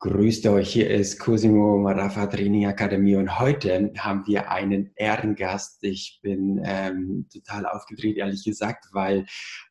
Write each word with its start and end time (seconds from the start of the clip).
Grüßt 0.00 0.46
euch, 0.48 0.70
hier 0.74 0.90
ist 0.90 1.18
Cosimo 1.18 1.78
Marafa 1.78 2.26
Training 2.26 2.66
Akademie 2.66 3.16
und 3.16 3.38
heute 3.38 3.94
haben 3.96 4.26
wir 4.26 4.50
einen 4.50 4.92
Ehrengast. 4.94 5.82
Ich 5.82 6.20
bin 6.22 6.60
ähm, 6.62 7.26
total 7.32 7.64
aufgedreht, 7.64 8.18
ehrlich 8.18 8.44
gesagt, 8.44 8.90
weil 8.92 9.24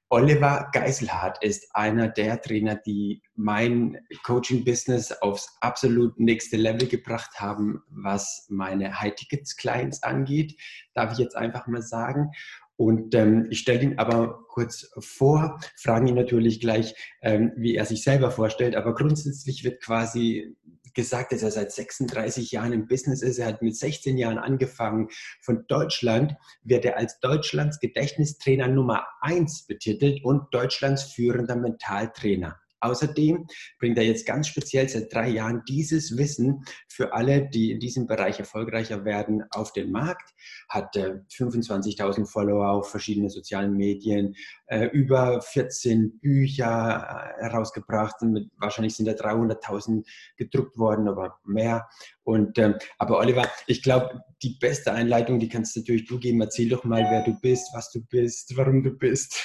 Oliver 0.10 0.70
Geiselhardt 0.74 1.44
ist 1.44 1.68
einer 1.76 2.08
der 2.08 2.42
Trainer, 2.42 2.76
die 2.76 3.22
mein 3.36 4.00
Coaching-Business 4.24 5.12
aufs 5.12 5.56
absolut 5.62 6.20
nächste 6.20 6.58
Level 6.58 6.88
gebracht 6.88 7.40
haben, 7.40 7.84
was 7.90 8.48
meine 8.50 9.00
High-Tickets-Clients 9.00 10.02
angeht, 10.02 10.60
darf 10.96 11.12
ich 11.12 11.20
jetzt 11.20 11.36
einfach 11.36 11.68
mal 11.68 11.84
sagen. 11.84 12.32
Und 12.78 13.16
ähm, 13.16 13.48
ich 13.50 13.60
stelle 13.60 13.82
ihn 13.82 14.00
aber 14.00 14.46
kurz 14.50 14.92
vor, 15.00 15.60
frage 15.76 16.10
ihn 16.10 16.16
natürlich 16.16 16.60
gleich, 16.60 16.96
ähm, 17.22 17.54
wie 17.56 17.76
er 17.76 17.86
sich 17.86 18.04
selber 18.04 18.32
vorstellt. 18.32 18.76
Aber 18.76 18.94
grundsätzlich 18.94 19.64
wird 19.64 19.82
quasi 19.82 20.56
gesagt, 20.96 21.32
dass 21.32 21.44
er 21.44 21.52
seit 21.52 21.72
36 21.72 22.52
Jahren 22.52 22.74
im 22.74 22.88
Business 22.88 23.22
ist. 23.22 23.38
Er 23.38 23.48
hat 23.48 23.62
mit 23.62 23.78
16 23.78 24.18
Jahren 24.18 24.40
angefangen. 24.40 25.10
Von 25.42 25.66
Deutschland 25.68 26.36
wird 26.64 26.86
er 26.86 26.98
als 26.98 27.20
Deutschlands 27.20 27.80
Gedächtnistrainer 27.80 28.68
Nummer 28.68 29.06
1 29.22 29.68
betitelt 29.68 30.24
und 30.24 30.54
Deutschlands 30.54 31.04
führender 31.04 31.56
Mentaltrainer. 31.56 32.60
Außerdem 32.80 33.48
bringt 33.80 33.98
er 33.98 34.04
jetzt 34.04 34.26
ganz 34.26 34.48
speziell 34.48 34.88
seit 34.90 35.14
drei 35.14 35.30
Jahren 35.30 35.64
dieses 35.68 36.18
Wissen 36.18 36.64
für 36.88 37.14
alle, 37.14 37.50
die 37.50 37.72
in 37.72 37.80
diesem 37.80 38.08
Bereich 38.08 38.40
erfolgreicher 38.40 39.06
werden, 39.06 39.44
auf 39.52 39.74
den 39.74 39.92
Markt. 39.92 40.34
Hat 40.70 40.96
äh, 40.96 41.20
25.000 41.32 42.26
Follower 42.26 42.70
auf 42.70 42.90
verschiedenen 42.90 43.30
sozialen 43.30 43.74
Medien, 43.74 44.36
äh, 44.68 44.86
über 44.88 45.42
14 45.42 46.20
Bücher 46.20 47.36
äh, 47.40 47.44
herausgebracht. 47.44 48.22
Mit, 48.22 48.50
wahrscheinlich 48.58 48.96
sind 48.96 49.08
da 49.08 49.14
300.000 49.14 50.06
gedruckt 50.38 50.78
worden, 50.78 51.08
aber 51.08 51.40
mehr. 51.46 51.88
Und, 52.24 52.58
ähm, 52.58 52.76
aber 52.98 53.20
Oliver, 53.20 53.50
ich 53.68 53.84
glaube, 53.84 54.24
die 54.42 54.58
beste 54.60 54.92
Einleitung, 54.92 55.40
die 55.40 55.50
kannst 55.50 55.76
natürlich 55.78 56.08
du 56.08 56.20
geben. 56.20 56.42
Erzähl 56.42 56.70
doch 56.70 56.84
mal, 56.84 57.06
wer 57.10 57.24
du 57.24 57.40
bist, 57.40 57.70
was 57.74 57.92
du 57.92 58.04
bist, 58.04 58.56
warum 58.58 58.84
du 58.84 58.92
bist. 58.92 59.40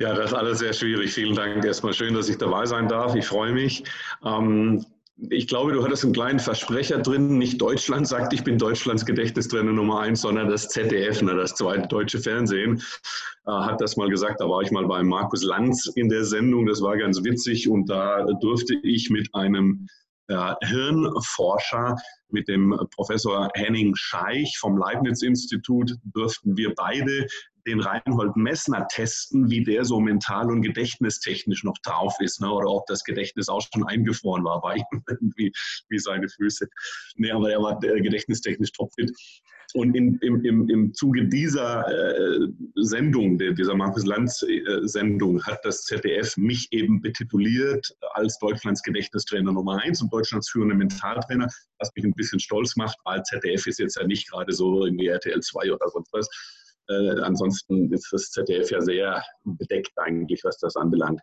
Ja, 0.00 0.14
das 0.14 0.26
ist 0.26 0.34
alles 0.34 0.60
sehr 0.60 0.72
schwierig. 0.72 1.12
Vielen 1.12 1.34
Dank. 1.34 1.64
Erstmal 1.64 1.92
schön, 1.92 2.14
dass 2.14 2.28
ich 2.28 2.38
dabei 2.38 2.66
sein 2.66 2.86
darf. 2.86 3.16
Ich 3.16 3.26
freue 3.26 3.52
mich. 3.52 3.82
Ähm, 4.24 4.84
ich 5.30 5.48
glaube, 5.48 5.72
du 5.72 5.84
hattest 5.84 6.04
einen 6.04 6.12
kleinen 6.12 6.38
Versprecher 6.38 6.98
drin. 6.98 7.36
Nicht 7.38 7.60
Deutschland 7.60 8.06
sagt, 8.06 8.32
ich 8.32 8.44
bin 8.44 8.58
Deutschlands 8.58 9.04
Gedächtnistrainer 9.04 9.72
Nummer 9.72 9.98
eins, 9.98 10.20
sondern 10.20 10.48
das 10.48 10.68
ZDF, 10.68 11.22
ne, 11.22 11.34
das 11.34 11.56
zweite 11.56 11.88
deutsche 11.88 12.20
Fernsehen, 12.20 12.80
äh, 13.46 13.50
hat 13.50 13.80
das 13.80 13.96
mal 13.96 14.08
gesagt. 14.08 14.40
Da 14.40 14.48
war 14.48 14.62
ich 14.62 14.70
mal 14.70 14.86
bei 14.86 15.02
Markus 15.02 15.42
Lanz 15.42 15.86
in 15.96 16.08
der 16.08 16.24
Sendung. 16.24 16.66
Das 16.66 16.80
war 16.80 16.96
ganz 16.96 17.24
witzig 17.24 17.68
und 17.68 17.90
da 17.90 18.24
durfte 18.40 18.74
ich 18.84 19.10
mit 19.10 19.34
einem 19.34 19.88
äh, 20.28 20.54
Hirnforscher, 20.64 21.96
mit 22.30 22.46
dem 22.46 22.78
Professor 22.94 23.48
Henning 23.54 23.96
Scheich 23.96 24.56
vom 24.60 24.78
Leibniz-Institut, 24.78 25.96
durften 26.04 26.56
wir 26.56 26.72
beide 26.76 27.26
den 27.68 27.80
Reinhold 27.80 28.36
Messner 28.36 28.86
testen, 28.88 29.50
wie 29.50 29.62
der 29.62 29.84
so 29.84 30.00
mental 30.00 30.50
und 30.50 30.62
gedächtnistechnisch 30.62 31.64
noch 31.64 31.78
drauf 31.82 32.14
ist, 32.20 32.40
ne? 32.40 32.50
oder 32.50 32.68
ob 32.68 32.86
das 32.86 33.04
Gedächtnis 33.04 33.48
auch 33.48 33.66
schon 33.72 33.84
eingefroren 33.86 34.44
war 34.44 34.60
bei 34.60 34.76
ihm, 34.76 35.02
wie, 35.36 35.52
wie 35.88 35.98
seine 35.98 36.28
Füße. 36.28 36.68
Nee, 37.16 37.30
aber 37.30 37.50
er 37.50 37.62
war 37.62 37.78
gedächtnistechnisch 37.78 38.72
topfit. 38.72 39.12
Und 39.74 39.94
in, 39.94 40.18
im, 40.22 40.42
im, 40.46 40.68
im 40.70 40.94
Zuge 40.94 41.28
dieser 41.28 41.86
äh, 41.86 42.48
Sendung, 42.76 43.36
der, 43.36 43.52
dieser 43.52 43.74
Markus 43.74 44.06
Lanz-Sendung, 44.06 45.38
äh, 45.38 45.42
hat 45.42 45.60
das 45.62 45.82
ZDF 45.82 46.38
mich 46.38 46.68
eben 46.70 47.02
betituliert 47.02 47.94
als 48.14 48.38
Deutschlands 48.38 48.82
Gedächtnistrainer 48.82 49.52
Nummer 49.52 49.82
eins 49.82 50.00
und 50.00 50.10
Deutschlands 50.10 50.48
führender 50.48 50.74
Mentaltrainer, 50.74 51.48
was 51.78 51.90
mich 51.94 52.04
ein 52.06 52.14
bisschen 52.14 52.40
stolz 52.40 52.76
macht, 52.76 52.96
weil 53.04 53.22
ZDF 53.24 53.66
ist 53.66 53.78
jetzt 53.78 53.98
ja 53.98 54.06
nicht 54.06 54.30
gerade 54.30 54.54
so 54.54 54.86
irgendwie 54.86 55.08
RTL 55.08 55.40
2 55.40 55.70
oder 55.70 55.88
sonst 55.90 56.14
was, 56.14 56.28
äh, 56.88 57.20
ansonsten 57.20 57.92
ist 57.92 58.12
das 58.12 58.30
ZDF 58.30 58.70
ja 58.70 58.80
sehr 58.80 59.22
bedeckt 59.44 59.92
eigentlich, 59.96 60.42
was 60.44 60.58
das 60.58 60.76
anbelangt. 60.76 61.20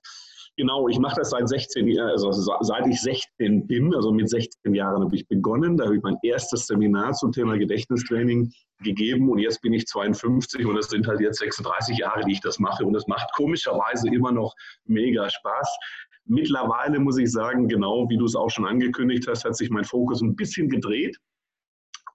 Genau, 0.58 0.88
ich 0.88 1.00
mache 1.00 1.18
das 1.18 1.31
seit 1.31 1.50
16 1.50 1.86
Jahren, 1.88 2.12
also 2.12 2.31
seit 2.31 2.88
ich 2.88 3.02
16 3.02 3.68
bin, 3.68 3.94
also 3.94 4.14
mit 4.14 4.30
16 4.30 4.74
Jahren 4.74 5.03
habe 5.03 5.14
ich 5.14 5.28
begonnen. 5.28 5.76
Da 5.76 5.86
habe 5.86 5.98
ich 5.98 6.02
mein 6.02 6.18
erstes 6.24 6.68
Seminar 6.68 7.12
zum 7.12 7.34
Thema 7.34 7.58
Gedächtnistraining 7.58 8.53
gegeben 8.81 9.30
und 9.30 9.40
jetzt 9.40 9.62
bin 9.62 9.74
ich 9.74 9.86
52 9.86 10.66
und 10.66 10.78
es 10.78 10.88
sind 10.88 11.08
halt 11.08 11.20
jetzt 11.20 11.40
36 11.40 11.97
Jahre, 11.97 12.24
die 12.24 12.34
ich 12.34 12.42
das 12.42 12.58
mache 12.58 12.86
und 12.86 12.96
es 12.96 13.06
macht 13.08 13.34
komischerweise 13.36 14.08
immer 14.08 14.32
noch 14.32 14.53
mega 14.86 15.30
Spaß. 15.30 15.78
Mittlerweile 16.24 17.00
muss 17.00 17.18
ich 17.18 17.32
sagen, 17.32 17.68
genau 17.68 18.09
wie 18.09 18.18
du 18.18 18.24
es 18.24 18.36
auch 18.36 18.50
schon 18.50 18.66
angekündigt 18.66 19.28
hast, 19.28 19.44
hat 19.44 19.58
sich 19.58 19.70
mein 19.70 19.84
Fokus 19.84 20.22
ein 20.22 20.38
bisschen 20.38 20.70
gedreht 20.70 21.18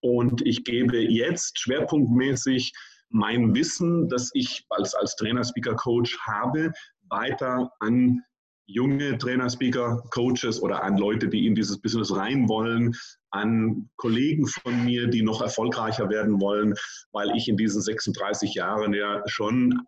und 0.00 0.40
ich 0.46 0.64
gebe 0.64 0.98
jetzt 0.98 1.58
schwerpunktmäßig 1.60 2.72
mein 3.10 3.54
Wissen, 3.54 4.08
das 4.08 4.30
ich 4.34 4.64
als, 4.70 4.94
als 4.94 5.16
Trainer, 5.16 5.44
Speaker, 5.44 5.74
Coach 5.74 6.18
habe, 6.20 6.72
weiter 7.08 7.70
an 7.80 8.22
junge 8.66 9.18
Trainer, 9.18 9.50
Speaker, 9.50 10.02
Coaches 10.10 10.62
oder 10.62 10.82
an 10.82 10.96
Leute, 10.96 11.28
die 11.28 11.46
in 11.46 11.54
dieses 11.54 11.80
Business 11.80 12.14
rein 12.14 12.48
wollen, 12.48 12.94
an 13.30 13.90
Kollegen 13.96 14.46
von 14.46 14.84
mir, 14.84 15.08
die 15.08 15.22
noch 15.22 15.42
erfolgreicher 15.42 16.08
werden 16.08 16.40
wollen, 16.40 16.74
weil 17.12 17.30
ich 17.36 17.48
in 17.48 17.56
diesen 17.56 17.82
36 17.82 18.54
Jahren 18.54 18.94
ja 18.94 19.22
schon 19.26 19.80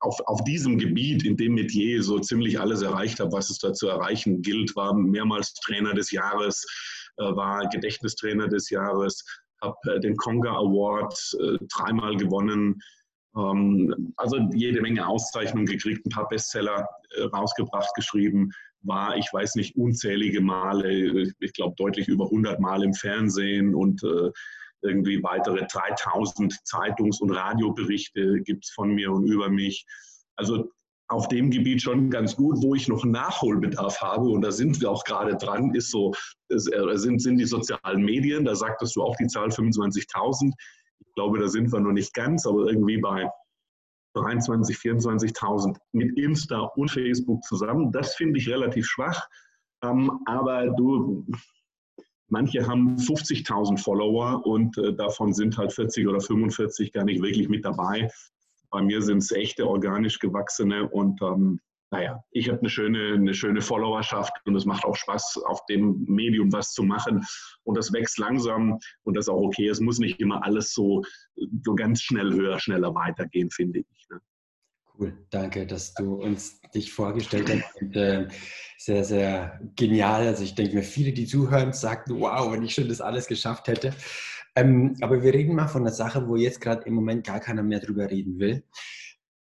auf, 0.00 0.20
auf 0.26 0.44
diesem 0.44 0.78
Gebiet, 0.78 1.24
in 1.24 1.36
dem 1.36 1.54
Metier 1.54 2.02
so 2.02 2.18
ziemlich 2.18 2.60
alles 2.60 2.82
erreicht 2.82 3.20
habe, 3.20 3.32
was 3.32 3.50
es 3.50 3.58
da 3.58 3.72
zu 3.72 3.88
erreichen 3.88 4.40
gilt, 4.40 4.74
war 4.76 4.94
mehrmals 4.94 5.54
Trainer 5.54 5.92
des 5.92 6.12
Jahres, 6.12 6.64
äh, 7.16 7.24
war 7.24 7.68
Gedächtnistrainer 7.68 8.48
des 8.48 8.70
Jahres, 8.70 9.24
habe 9.66 9.96
äh, 9.96 10.00
den 10.00 10.16
Conga 10.16 10.52
Award 10.52 11.36
äh, 11.40 11.58
dreimal 11.74 12.16
gewonnen. 12.16 12.80
Ähm, 13.36 14.12
also 14.16 14.38
jede 14.52 14.80
Menge 14.80 15.06
Auszeichnungen 15.06 15.66
gekriegt, 15.66 16.06
ein 16.06 16.10
paar 16.10 16.28
Bestseller 16.28 16.88
äh, 17.16 17.22
rausgebracht, 17.24 17.94
geschrieben. 17.94 18.50
War, 18.82 19.16
ich 19.16 19.28
weiß 19.32 19.56
nicht, 19.56 19.76
unzählige 19.76 20.40
Male, 20.40 21.32
ich 21.40 21.52
glaube 21.54 21.74
deutlich 21.76 22.06
über 22.06 22.26
100 22.26 22.60
Mal 22.60 22.84
im 22.84 22.94
Fernsehen 22.94 23.74
und 23.74 24.00
irgendwie 24.82 25.20
weitere 25.24 25.66
3000 25.66 26.52
Zeitungs- 26.64 27.20
und 27.20 27.32
Radioberichte 27.32 28.42
gibt 28.42 28.64
es 28.64 28.70
von 28.70 28.94
mir 28.94 29.10
und 29.10 29.26
über 29.26 29.48
mich. 29.48 29.86
Also 30.36 30.70
auf 31.08 31.28
dem 31.28 31.50
Gebiet 31.50 31.82
schon 31.82 32.10
ganz 32.10 32.36
gut. 32.36 32.56
Wo 32.62 32.74
ich 32.74 32.88
noch 32.88 33.04
Nachholbedarf 33.04 34.00
habe, 34.00 34.28
und 34.28 34.42
da 34.42 34.50
sind 34.50 34.80
wir 34.80 34.90
auch 34.90 35.04
gerade 35.04 35.36
dran, 35.36 35.74
ist 35.74 35.90
so, 35.90 36.12
äh, 36.48 36.58
sind, 36.96 37.20
sind 37.20 37.38
die 37.38 37.44
sozialen 37.44 38.02
Medien. 38.02 38.44
Da 38.44 38.54
sagtest 38.54 38.96
du 38.96 39.02
auch 39.02 39.16
die 39.16 39.26
Zahl 39.26 39.48
25.000. 39.48 40.52
Ich 41.00 41.14
glaube, 41.14 41.38
da 41.38 41.48
sind 41.48 41.72
wir 41.72 41.80
noch 41.80 41.92
nicht 41.92 42.12
ganz, 42.14 42.46
aber 42.46 42.66
irgendwie 42.66 42.98
bei 42.98 43.28
23.000, 44.16 44.74
24.000 44.74 45.76
mit 45.92 46.18
Insta 46.18 46.60
und 46.60 46.90
Facebook 46.90 47.42
zusammen. 47.44 47.92
Das 47.92 48.14
finde 48.14 48.38
ich 48.38 48.48
relativ 48.48 48.86
schwach. 48.86 49.28
Ähm, 49.82 50.10
aber 50.24 50.68
du, 50.70 51.26
manche 52.28 52.66
haben 52.66 52.96
50.000 52.96 53.78
Follower 53.78 54.44
und 54.46 54.76
äh, 54.78 54.94
davon 54.94 55.32
sind 55.32 55.56
halt 55.58 55.72
40 55.72 56.08
oder 56.08 56.20
45 56.20 56.92
gar 56.92 57.04
nicht 57.04 57.22
wirklich 57.22 57.48
mit 57.48 57.64
dabei. 57.64 58.10
Bei 58.70 58.82
mir 58.82 59.02
sind 59.02 59.18
es 59.18 59.30
echte 59.32 59.66
organisch 59.66 60.18
gewachsene 60.18 60.88
und 60.88 61.20
ähm, 61.22 61.60
naja, 61.90 62.22
ich 62.32 62.48
habe 62.48 62.58
eine 62.58 62.68
schöne, 62.68 63.14
eine 63.14 63.34
schöne 63.34 63.60
Followerschaft 63.60 64.32
und 64.44 64.56
es 64.56 64.64
macht 64.64 64.84
auch 64.84 64.96
Spaß, 64.96 65.40
auf 65.46 65.64
dem 65.66 66.04
Medium 66.08 66.52
was 66.52 66.72
zu 66.72 66.82
machen. 66.82 67.24
Und 67.62 67.76
das 67.76 67.92
wächst 67.92 68.18
langsam 68.18 68.78
und 69.04 69.16
das 69.16 69.26
ist 69.26 69.28
auch 69.28 69.40
okay. 69.40 69.68
Es 69.68 69.80
muss 69.80 69.98
nicht 69.98 70.20
immer 70.20 70.44
alles 70.44 70.72
so, 70.72 71.02
so 71.64 71.74
ganz 71.74 72.02
schnell 72.02 72.32
höher, 72.32 72.58
schneller 72.58 72.94
weitergehen, 72.94 73.50
finde 73.50 73.80
ich. 73.80 74.06
Ne? 74.10 74.20
Cool, 74.98 75.26
danke, 75.30 75.66
dass 75.66 75.94
du 75.94 76.14
uns 76.14 76.60
dich 76.74 76.92
vorgestellt 76.92 77.50
hast. 77.50 77.80
Und, 77.80 77.94
äh, 77.96 78.28
sehr, 78.78 79.04
sehr 79.04 79.60
genial. 79.76 80.26
Also 80.26 80.42
ich 80.42 80.54
denke 80.54 80.76
mir, 80.76 80.82
viele, 80.82 81.12
die 81.12 81.26
zuhören, 81.26 81.72
sagten, 81.72 82.18
wow, 82.20 82.50
wenn 82.52 82.62
ich 82.62 82.74
schon 82.74 82.88
das 82.88 83.00
alles 83.00 83.26
geschafft 83.26 83.68
hätte. 83.68 83.94
Ähm, 84.56 84.96
aber 85.02 85.22
wir 85.22 85.34
reden 85.34 85.54
mal 85.54 85.68
von 85.68 85.82
einer 85.82 85.92
Sache, 85.92 86.26
wo 86.26 86.34
jetzt 86.34 86.62
gerade 86.62 86.86
im 86.86 86.94
Moment 86.94 87.26
gar 87.26 87.40
keiner 87.40 87.62
mehr 87.62 87.78
drüber 87.78 88.10
reden 88.10 88.38
will. 88.38 88.64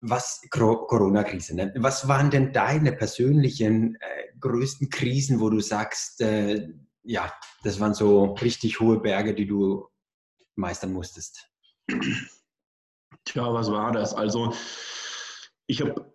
Was 0.00 0.42
Corona-Krise, 0.50 1.56
ne? 1.56 1.72
was 1.76 2.06
waren 2.06 2.30
denn 2.30 2.52
deine 2.52 2.92
persönlichen 2.92 3.96
äh, 3.96 4.28
größten 4.38 4.90
Krisen, 4.90 5.40
wo 5.40 5.50
du 5.50 5.60
sagst, 5.60 6.20
äh, 6.20 6.68
ja, 7.02 7.32
das 7.64 7.80
waren 7.80 7.94
so 7.94 8.34
richtig 8.34 8.78
hohe 8.78 9.00
Berge, 9.00 9.34
die 9.34 9.46
du 9.46 9.88
meistern 10.54 10.92
musstest? 10.92 11.50
Tja, 13.24 13.52
was 13.52 13.72
war 13.72 13.90
das? 13.92 14.14
Also 14.14 14.52
ich 15.66 15.80
habe 15.80 16.14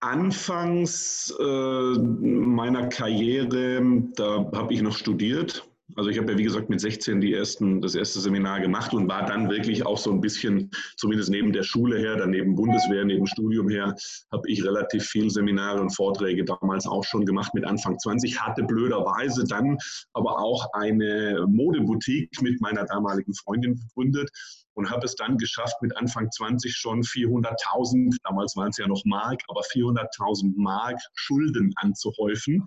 anfangs 0.00 1.34
äh, 1.40 1.98
meiner 1.98 2.88
Karriere, 2.88 3.82
da 4.14 4.50
habe 4.52 4.74
ich 4.74 4.82
noch 4.82 4.96
studiert 4.96 5.66
Also 5.96 6.10
ich 6.10 6.18
habe 6.18 6.32
ja, 6.32 6.38
wie 6.38 6.44
gesagt, 6.44 6.70
mit 6.70 6.80
16 6.80 7.20
die 7.20 7.34
ersten, 7.34 7.80
das 7.80 7.94
erste 7.94 8.20
Seminar 8.20 8.60
gemacht 8.60 8.94
und 8.94 9.08
war 9.08 9.26
dann 9.26 9.50
wirklich 9.50 9.84
auch 9.84 9.98
so 9.98 10.10
ein 10.10 10.20
bisschen, 10.20 10.70
zumindest 10.96 11.30
neben 11.30 11.52
der 11.52 11.62
Schule 11.62 11.98
her, 11.98 12.16
dann 12.16 12.30
neben 12.30 12.54
Bundeswehr, 12.54 13.04
neben 13.04 13.26
Studium 13.26 13.68
her, 13.68 13.94
habe 14.30 14.48
ich 14.48 14.64
relativ 14.64 15.04
viel 15.04 15.30
Seminare 15.30 15.80
und 15.80 15.94
Vorträge 15.94 16.44
damals 16.44 16.86
auch 16.86 17.04
schon 17.04 17.26
gemacht 17.26 17.54
mit 17.54 17.64
Anfang 17.64 17.98
20, 17.98 18.40
hatte 18.40 18.62
blöderweise 18.62 19.44
dann 19.44 19.76
aber 20.12 20.38
auch 20.38 20.66
eine 20.72 21.46
Modeboutique 21.48 22.40
mit 22.42 22.60
meiner 22.60 22.84
damaligen 22.84 23.34
Freundin 23.34 23.76
gegründet 23.76 24.30
und 24.74 24.90
habe 24.90 25.04
es 25.04 25.14
dann 25.14 25.36
geschafft, 25.38 25.76
mit 25.82 25.96
Anfang 25.96 26.30
20 26.30 26.74
schon 26.74 27.02
400.000, 27.02 28.16
damals 28.24 28.56
waren 28.56 28.70
es 28.70 28.78
ja 28.78 28.86
noch 28.86 29.02
Mark, 29.04 29.40
aber 29.48 29.60
400.000 29.60 30.52
Mark 30.56 30.98
Schulden 31.14 31.72
anzuhäufen 31.76 32.66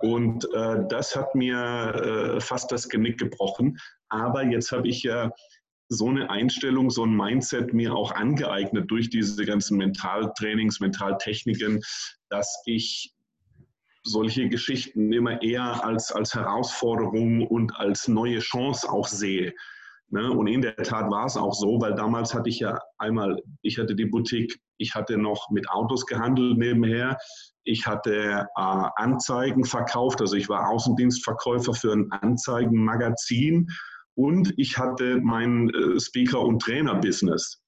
und 0.00 0.44
äh, 0.54 0.78
das 0.88 1.14
hat 1.14 1.34
mir 1.34 1.56
äh, 2.36 2.40
fast 2.40 2.72
das 2.72 2.88
Genick 2.88 3.18
gebrochen. 3.18 3.78
Aber 4.08 4.42
jetzt 4.44 4.72
habe 4.72 4.88
ich 4.88 5.02
ja 5.02 5.30
so 5.88 6.08
eine 6.08 6.30
Einstellung, 6.30 6.90
so 6.90 7.04
ein 7.04 7.14
Mindset 7.14 7.74
mir 7.74 7.94
auch 7.94 8.12
angeeignet 8.12 8.90
durch 8.90 9.10
diese 9.10 9.44
ganzen 9.44 9.76
Mentaltrainings, 9.76 10.80
Mentaltechniken, 10.80 11.80
dass 12.30 12.62
ich 12.64 13.14
solche 14.04 14.48
Geschichten 14.48 15.12
immer 15.12 15.42
eher 15.42 15.84
als, 15.84 16.10
als 16.10 16.34
Herausforderung 16.34 17.46
und 17.46 17.76
als 17.76 18.08
neue 18.08 18.40
Chance 18.40 18.90
auch 18.90 19.06
sehe. 19.06 19.52
Ne? 20.10 20.30
Und 20.30 20.46
in 20.46 20.60
der 20.60 20.76
Tat 20.76 21.10
war 21.10 21.26
es 21.26 21.36
auch 21.36 21.54
so, 21.54 21.80
weil 21.80 21.94
damals 21.94 22.34
hatte 22.34 22.48
ich 22.48 22.60
ja 22.60 22.78
einmal, 22.98 23.36
ich 23.62 23.78
hatte 23.78 23.94
die 23.94 24.06
Boutique, 24.06 24.60
ich 24.76 24.94
hatte 24.94 25.16
noch 25.16 25.50
mit 25.50 25.68
Autos 25.70 26.06
gehandelt 26.06 26.58
nebenher, 26.58 27.16
ich 27.64 27.86
hatte 27.86 28.46
äh, 28.56 28.84
Anzeigen 28.96 29.64
verkauft, 29.64 30.20
also 30.20 30.36
ich 30.36 30.48
war 30.48 30.68
Außendienstverkäufer 30.68 31.74
für 31.74 31.92
ein 31.92 32.10
Anzeigenmagazin 32.12 33.68
und 34.14 34.52
ich 34.58 34.76
hatte 34.76 35.18
mein 35.22 35.70
äh, 35.70 35.98
Speaker- 35.98 36.42
und 36.42 36.60
Trainer-Business. 36.60 37.60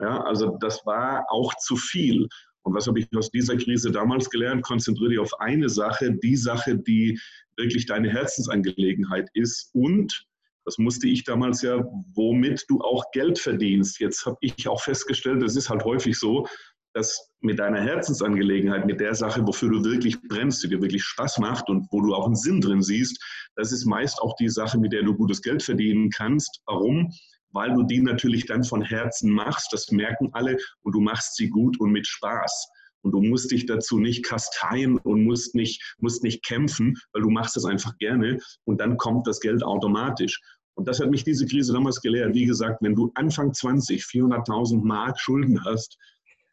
Ja, 0.00 0.22
also 0.22 0.56
das 0.60 0.84
war 0.86 1.26
auch 1.28 1.54
zu 1.56 1.76
viel. 1.76 2.26
Und 2.62 2.74
was 2.74 2.86
habe 2.86 3.00
ich 3.00 3.08
aus 3.16 3.30
dieser 3.30 3.56
Krise 3.56 3.90
damals 3.90 4.30
gelernt? 4.30 4.62
Konzentriere 4.62 5.10
dich 5.10 5.18
auf 5.18 5.40
eine 5.40 5.68
Sache, 5.68 6.12
die 6.22 6.36
Sache, 6.36 6.78
die 6.78 7.18
wirklich 7.56 7.86
deine 7.86 8.10
Herzensangelegenheit 8.10 9.28
ist 9.34 9.70
und 9.74 10.26
das 10.64 10.78
musste 10.78 11.08
ich 11.08 11.24
damals 11.24 11.62
ja, 11.62 11.84
womit 12.14 12.64
du 12.68 12.80
auch 12.80 13.10
Geld 13.12 13.38
verdienst. 13.38 14.00
Jetzt 14.00 14.26
habe 14.26 14.36
ich 14.40 14.68
auch 14.68 14.82
festgestellt, 14.82 15.42
das 15.42 15.56
ist 15.56 15.70
halt 15.70 15.84
häufig 15.84 16.18
so, 16.18 16.46
dass 16.92 17.30
mit 17.40 17.58
deiner 17.58 17.80
Herzensangelegenheit, 17.80 18.84
mit 18.84 19.00
der 19.00 19.14
Sache, 19.14 19.46
wofür 19.46 19.70
du 19.70 19.84
wirklich 19.84 20.20
brennst, 20.22 20.62
die 20.62 20.68
dir 20.68 20.82
wirklich 20.82 21.04
Spaß 21.04 21.38
macht 21.38 21.68
und 21.68 21.86
wo 21.90 22.00
du 22.00 22.14
auch 22.14 22.26
einen 22.26 22.36
Sinn 22.36 22.60
drin 22.60 22.82
siehst, 22.82 23.22
das 23.56 23.72
ist 23.72 23.86
meist 23.86 24.20
auch 24.20 24.34
die 24.36 24.48
Sache, 24.48 24.78
mit 24.78 24.92
der 24.92 25.02
du 25.02 25.14
gutes 25.14 25.40
Geld 25.40 25.62
verdienen 25.62 26.10
kannst. 26.10 26.60
Warum? 26.66 27.12
Weil 27.52 27.74
du 27.74 27.84
die 27.84 28.00
natürlich 28.00 28.46
dann 28.46 28.64
von 28.64 28.82
Herzen 28.82 29.30
machst, 29.30 29.72
das 29.72 29.90
merken 29.90 30.30
alle, 30.32 30.56
und 30.82 30.92
du 30.92 31.00
machst 31.00 31.36
sie 31.36 31.48
gut 31.48 31.78
und 31.80 31.92
mit 31.92 32.06
Spaß. 32.06 32.68
Und 33.02 33.12
du 33.12 33.20
musst 33.20 33.50
dich 33.50 33.66
dazu 33.66 33.98
nicht 33.98 34.24
kasteien 34.24 34.98
und 34.98 35.24
musst 35.24 35.54
nicht, 35.54 35.94
musst 35.98 36.22
nicht 36.22 36.44
kämpfen, 36.44 36.96
weil 37.12 37.22
du 37.22 37.30
machst 37.30 37.56
es 37.56 37.64
einfach 37.64 37.96
gerne 37.98 38.38
und 38.64 38.80
dann 38.80 38.96
kommt 38.96 39.26
das 39.26 39.40
Geld 39.40 39.62
automatisch. 39.62 40.40
Und 40.74 40.88
das 40.88 41.00
hat 41.00 41.10
mich 41.10 41.24
diese 41.24 41.46
Krise 41.46 41.72
damals 41.72 42.00
gelehrt. 42.00 42.34
Wie 42.34 42.46
gesagt, 42.46 42.78
wenn 42.82 42.94
du 42.94 43.10
Anfang 43.14 43.52
20 43.52 44.02
400.000 44.02 44.82
Mark 44.82 45.18
Schulden 45.20 45.62
hast, 45.64 45.96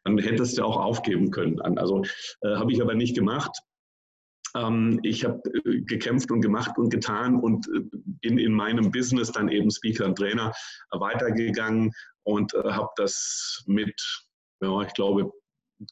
dann 0.04 0.18
hättest 0.18 0.58
du 0.58 0.64
auch 0.64 0.76
aufgeben 0.76 1.30
können. 1.30 1.60
Also 1.60 2.02
äh, 2.42 2.56
habe 2.56 2.72
ich 2.72 2.80
aber 2.80 2.94
nicht 2.94 3.14
gemacht. 3.14 3.56
Ähm, 4.56 5.00
ich 5.02 5.24
habe 5.24 5.40
äh, 5.64 5.80
gekämpft 5.82 6.30
und 6.30 6.40
gemacht 6.40 6.78
und 6.78 6.90
getan 6.90 7.36
und 7.36 7.66
äh, 7.68 7.80
bin 8.20 8.38
in 8.38 8.52
meinem 8.52 8.90
Business 8.90 9.32
dann 9.32 9.48
eben 9.48 9.70
Speaker 9.70 10.06
und 10.06 10.16
Trainer 10.16 10.52
weitergegangen 10.90 11.92
und 12.24 12.54
äh, 12.54 12.62
habe 12.70 12.90
das 12.96 13.62
mit, 13.66 14.00
ja, 14.62 14.82
ich 14.82 14.92
glaube, 14.94 15.30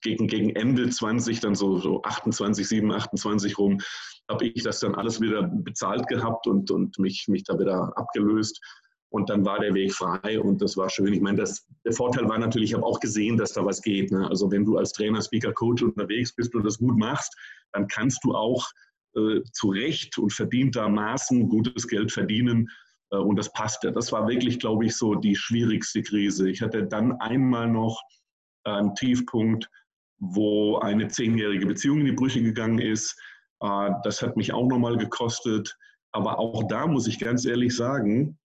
gegen, 0.03 0.27
gegen 0.27 0.51
Ende 0.51 0.89
20, 0.89 1.41
dann 1.41 1.55
so, 1.55 1.79
so 1.79 2.03
28, 2.03 2.67
7, 2.67 2.93
28 2.93 3.59
rum, 3.59 3.79
habe 4.29 4.47
ich 4.47 4.63
das 4.63 4.81
dann 4.81 4.95
alles 4.95 5.21
wieder 5.21 5.43
bezahlt 5.43 6.07
gehabt 6.09 6.47
und, 6.47 6.71
und 6.71 6.99
mich, 6.99 7.27
mich 7.29 7.45
da 7.45 7.59
wieder 7.59 7.93
abgelöst 7.97 8.61
und 9.11 9.31
dann 9.31 9.45
war 9.45 9.61
der 9.61 9.75
Weg 9.75 9.95
frei 9.95 10.41
und 10.41 10.61
das 10.61 10.77
war 10.77 10.91
schön. 10.91 11.13
Ich 11.13 11.21
meine, 11.21 11.39
das, 11.39 11.67
der 11.85 11.93
Vorteil 11.93 12.29
war 12.29 12.39
natürlich, 12.39 12.71
ich 12.71 12.75
habe 12.75 12.85
auch 12.85 13.01
gesehen, 13.01 13.37
dass 13.37 13.53
da 13.53 13.65
was 13.65 13.81
geht. 13.81 14.11
Ne? 14.11 14.29
Also 14.29 14.51
wenn 14.51 14.65
du 14.65 14.77
als 14.77 14.93
Trainer, 14.93 15.23
Speaker, 15.23 15.53
Coach 15.53 15.83
unterwegs 15.83 16.35
bist 16.35 16.55
und 16.55 16.65
das 16.65 16.79
gut 16.79 16.99
machst, 16.99 17.35
dann 17.73 17.87
kannst 17.87 18.25
du 18.25 18.35
auch 18.35 18.67
äh, 19.15 19.41
zu 19.53 19.71
Recht 19.71 20.19
und 20.19 20.33
verdientermaßen 20.33 21.49
gutes 21.49 21.87
Geld 21.87 22.13
verdienen. 22.13 22.69
Äh, 23.11 23.17
und 23.17 23.37
das 23.37 23.53
passte. 23.53 23.93
Das 23.93 24.13
war 24.13 24.29
wirklich, 24.29 24.59
glaube 24.59 24.87
ich, 24.87 24.97
so 24.97 25.15
die 25.15 25.37
schwierigste 25.37 26.03
Krise. 26.03 26.51
Ich 26.51 26.61
hatte 26.61 26.85
dann 26.85 27.13
einmal 27.21 27.69
noch 27.71 28.01
einen 28.67 28.95
Tiefpunkt, 28.95 29.69
wo 30.19 30.79
eine 30.79 31.09
zehnjährige 31.09 31.67
Beziehung 31.67 32.01
in 32.01 32.07
die 32.07 32.13
Brüche 32.13 32.43
gegangen 32.43 32.79
ist. 32.79 33.19
Äh, 33.61 33.91
das 34.05 34.23
hat 34.23 34.37
mich 34.37 34.53
auch 34.53 34.67
nochmal 34.67 34.97
gekostet. 34.97 35.77
Aber 36.13 36.39
auch 36.39 36.67
da 36.69 36.87
muss 36.87 37.07
ich 37.07 37.19
ganz 37.19 37.45
ehrlich 37.45 37.77
sagen, 37.77 38.39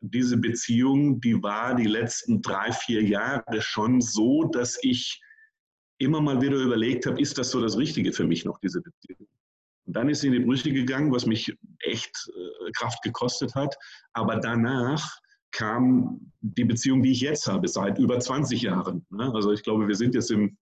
diese 0.00 0.36
Beziehung, 0.36 1.20
die 1.20 1.42
war 1.42 1.74
die 1.74 1.86
letzten 1.86 2.42
drei, 2.42 2.70
vier 2.72 3.02
Jahre 3.02 3.62
schon 3.62 4.00
so, 4.00 4.44
dass 4.44 4.78
ich 4.82 5.22
immer 5.98 6.20
mal 6.20 6.42
wieder 6.42 6.56
überlegt 6.56 7.06
habe, 7.06 7.20
ist 7.20 7.38
das 7.38 7.50
so 7.50 7.62
das 7.62 7.78
Richtige 7.78 8.12
für 8.12 8.24
mich 8.24 8.44
noch, 8.44 8.58
diese 8.58 8.82
Beziehung? 8.82 9.26
Und 9.86 9.96
dann 9.96 10.08
ist 10.08 10.20
sie 10.20 10.28
in 10.28 10.34
die 10.34 10.40
Brüche 10.40 10.72
gegangen, 10.72 11.12
was 11.12 11.24
mich 11.26 11.56
echt 11.80 12.30
äh, 12.36 12.70
Kraft 12.72 13.02
gekostet 13.02 13.54
hat. 13.54 13.74
Aber 14.12 14.36
danach 14.36 15.18
kam 15.54 16.32
die 16.40 16.64
Beziehung, 16.64 17.02
die 17.02 17.12
ich 17.12 17.20
jetzt 17.20 17.46
habe, 17.46 17.68
seit 17.68 17.98
über 17.98 18.20
20 18.20 18.60
Jahren. 18.60 19.06
Ne? 19.10 19.32
Also 19.34 19.52
ich 19.52 19.62
glaube, 19.62 19.88
wir 19.88 19.94
sind 19.94 20.14
jetzt 20.14 20.30
im, 20.30 20.58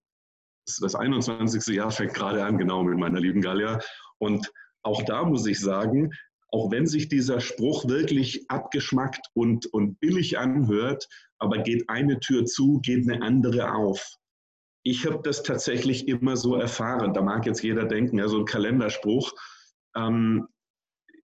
das 0.80 0.94
21. 0.94 1.74
Jahr 1.74 1.90
fängt 1.90 2.14
gerade 2.14 2.44
an, 2.44 2.58
genau 2.58 2.84
mit 2.84 2.98
meiner 2.98 3.18
lieben 3.18 3.40
Galia. 3.40 3.80
Und 4.18 4.52
auch 4.82 5.02
da 5.04 5.24
muss 5.24 5.46
ich 5.46 5.58
sagen, 5.58 6.12
auch 6.50 6.70
wenn 6.70 6.86
sich 6.86 7.08
dieser 7.08 7.40
Spruch 7.40 7.88
wirklich 7.88 8.44
abgeschmackt 8.48 9.26
und, 9.32 9.66
und 9.66 9.98
billig 9.98 10.38
anhört, 10.38 11.08
aber 11.38 11.58
geht 11.58 11.88
eine 11.88 12.20
Tür 12.20 12.44
zu, 12.44 12.80
geht 12.80 13.10
eine 13.10 13.22
andere 13.22 13.74
auf. 13.74 14.16
Ich 14.84 15.06
habe 15.06 15.20
das 15.24 15.42
tatsächlich 15.42 16.06
immer 16.06 16.36
so 16.36 16.54
erfahren. 16.56 17.14
Da 17.14 17.22
mag 17.22 17.46
jetzt 17.46 17.62
jeder 17.62 17.86
denken, 17.86 18.18
ja, 18.18 18.28
so 18.28 18.40
ein 18.40 18.44
Kalenderspruch. 18.44 19.32
Ähm, 19.96 20.46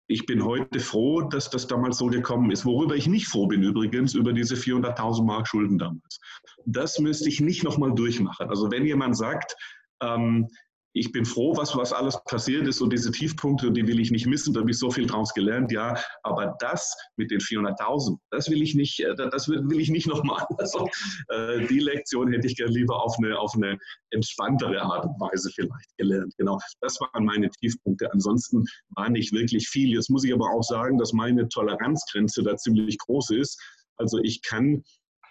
ich 0.08 0.24
bin 0.24 0.42
heute 0.44 0.80
froh, 0.80 1.20
dass 1.20 1.50
das 1.50 1.66
damals 1.66 1.98
so 1.98 2.06
gekommen 2.06 2.50
ist. 2.50 2.64
Worüber 2.64 2.96
ich 2.96 3.06
nicht 3.06 3.28
froh 3.28 3.46
bin 3.46 3.62
übrigens, 3.62 4.14
über 4.14 4.32
diese 4.32 4.54
400.000 4.54 5.24
Mark 5.24 5.46
Schulden 5.46 5.78
damals. 5.78 6.18
Das 6.64 6.98
müsste 6.98 7.28
ich 7.28 7.40
nicht 7.40 7.62
nochmal 7.62 7.94
durchmachen. 7.94 8.48
Also 8.48 8.70
wenn 8.70 8.86
jemand 8.86 9.16
sagt, 9.16 9.54
ähm, 10.02 10.48
ich 10.92 11.12
bin 11.12 11.24
froh, 11.24 11.56
was, 11.56 11.76
was 11.76 11.92
alles 11.92 12.18
passiert 12.24 12.66
ist 12.66 12.80
und 12.80 12.92
diese 12.92 13.10
Tiefpunkte, 13.10 13.70
die 13.70 13.86
will 13.86 14.00
ich 14.00 14.10
nicht 14.10 14.26
missen, 14.26 14.54
da 14.54 14.60
habe 14.60 14.70
ich 14.70 14.78
so 14.78 14.90
viel 14.90 15.06
draus 15.06 15.32
gelernt, 15.34 15.70
ja, 15.70 15.96
aber 16.22 16.56
das 16.60 16.94
mit 17.16 17.30
den 17.30 17.40
400.000, 17.40 18.18
das 18.30 18.50
will 18.50 18.62
ich 18.62 18.74
nicht, 18.74 19.00
äh, 19.00 19.14
das 19.14 19.48
will, 19.48 19.64
ich 19.78 19.90
nicht 19.90 20.06
nochmal. 20.06 20.44
Also, 20.58 20.88
äh, 21.28 21.66
die 21.66 21.78
Lektion 21.78 22.32
hätte 22.32 22.46
ich 22.46 22.56
gerne 22.56 22.72
lieber 22.72 23.00
auf 23.00 23.14
eine, 23.18 23.38
auf 23.38 23.54
eine 23.54 23.78
entspanntere 24.10 24.82
Art 24.82 25.04
und 25.04 25.20
Weise 25.20 25.50
vielleicht 25.54 25.96
gelernt. 25.96 26.34
Genau, 26.36 26.58
das 26.80 27.00
waren 27.00 27.24
meine 27.24 27.48
Tiefpunkte. 27.48 28.10
Ansonsten 28.12 28.64
war 28.90 29.08
nicht 29.08 29.32
wirklich 29.32 29.68
viel. 29.68 29.94
Jetzt 29.94 30.10
muss 30.10 30.24
ich 30.24 30.32
aber 30.32 30.50
auch 30.50 30.62
sagen, 30.62 30.98
dass 30.98 31.12
meine 31.12 31.48
Toleranzgrenze 31.48 32.42
da 32.42 32.56
ziemlich 32.56 32.98
groß 32.98 33.30
ist. 33.30 33.60
Also 33.96 34.18
ich 34.18 34.42
kann 34.42 34.82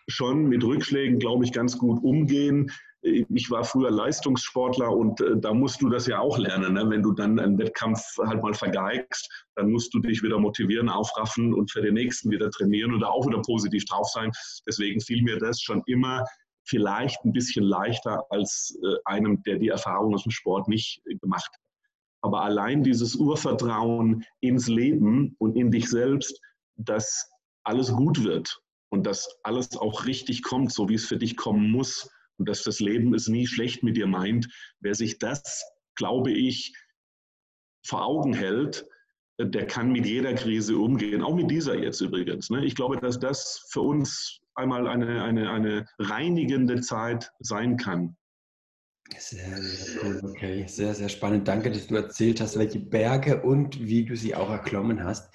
schon 0.07 0.45
mit 0.45 0.63
Rückschlägen, 0.63 1.19
glaube 1.19 1.43
ich, 1.43 1.51
ganz 1.51 1.77
gut 1.77 2.01
umgehen 2.03 2.71
ich 3.07 3.49
war 3.49 3.63
früher 3.63 3.91
Leistungssportler 3.91 4.91
und 4.91 5.21
äh, 5.21 5.37
da 5.37 5.53
musst 5.53 5.81
du 5.81 5.89
das 5.89 6.07
ja 6.07 6.19
auch 6.19 6.37
lernen. 6.37 6.73
Ne? 6.73 6.89
Wenn 6.89 7.03
du 7.03 7.13
dann 7.13 7.39
einen 7.39 7.57
Wettkampf 7.57 8.01
halt 8.19 8.41
mal 8.41 8.53
vergeigst, 8.53 9.29
dann 9.55 9.71
musst 9.71 9.93
du 9.93 9.99
dich 9.99 10.21
wieder 10.23 10.39
motivieren, 10.39 10.89
aufraffen 10.89 11.53
und 11.53 11.71
für 11.71 11.81
den 11.81 11.93
nächsten 11.93 12.31
wieder 12.31 12.49
trainieren 12.49 12.99
da 12.99 13.07
auch 13.07 13.27
wieder 13.27 13.41
positiv 13.41 13.85
drauf 13.85 14.07
sein. 14.09 14.31
Deswegen 14.67 15.01
fiel 15.01 15.23
mir 15.23 15.37
das 15.37 15.61
schon 15.61 15.81
immer 15.85 16.23
vielleicht 16.65 17.23
ein 17.23 17.33
bisschen 17.33 17.63
leichter 17.63 18.25
als 18.29 18.77
äh, 18.83 18.95
einem, 19.05 19.41
der 19.43 19.57
die 19.57 19.69
Erfahrung 19.69 20.13
aus 20.13 20.23
dem 20.23 20.31
Sport 20.31 20.67
nicht 20.67 21.01
gemacht 21.21 21.49
hat. 21.51 21.61
Aber 22.21 22.41
allein 22.41 22.83
dieses 22.83 23.15
Urvertrauen 23.15 24.25
ins 24.41 24.67
Leben 24.67 25.35
und 25.39 25.55
in 25.55 25.71
dich 25.71 25.89
selbst, 25.89 26.39
dass 26.75 27.29
alles 27.63 27.91
gut 27.91 28.23
wird 28.23 28.61
und 28.89 29.05
dass 29.05 29.37
alles 29.43 29.77
auch 29.77 30.05
richtig 30.05 30.43
kommt, 30.43 30.73
so 30.73 30.89
wie 30.89 30.95
es 30.95 31.05
für 31.05 31.17
dich 31.17 31.37
kommen 31.37 31.71
muss, 31.71 32.09
und 32.37 32.47
dass 32.47 32.63
das 32.63 32.79
Leben 32.79 33.13
es 33.13 33.27
nie 33.27 33.47
schlecht 33.47 33.83
mit 33.83 33.97
dir 33.97 34.07
meint. 34.07 34.47
Wer 34.79 34.95
sich 34.95 35.19
das, 35.19 35.63
glaube 35.95 36.31
ich, 36.31 36.73
vor 37.85 38.05
Augen 38.05 38.33
hält, 38.33 38.85
der 39.39 39.67
kann 39.67 39.91
mit 39.91 40.05
jeder 40.05 40.33
Krise 40.33 40.77
umgehen, 40.77 41.21
auch 41.21 41.35
mit 41.35 41.51
dieser 41.51 41.77
jetzt 41.77 42.01
übrigens. 42.01 42.49
Ne? 42.49 42.65
Ich 42.65 42.75
glaube, 42.75 42.97
dass 42.97 43.19
das 43.19 43.67
für 43.69 43.81
uns 43.81 44.39
einmal 44.55 44.87
eine, 44.87 45.23
eine, 45.23 45.51
eine 45.51 45.85
reinigende 45.99 46.81
Zeit 46.81 47.31
sein 47.39 47.77
kann. 47.77 48.17
Sehr, 49.17 49.57
sehr 49.57 50.03
cool, 50.03 50.21
okay. 50.23 50.65
Sehr, 50.67 50.93
sehr 50.93 51.09
spannend. 51.09 51.47
Danke, 51.47 51.71
dass 51.71 51.87
du 51.87 51.95
erzählt 51.95 52.41
hast, 52.41 52.57
welche 52.57 52.79
Berge 52.79 53.41
und 53.41 53.79
wie 53.79 54.05
du 54.05 54.15
sie 54.15 54.35
auch 54.35 54.49
erklommen 54.49 55.03
hast. 55.03 55.33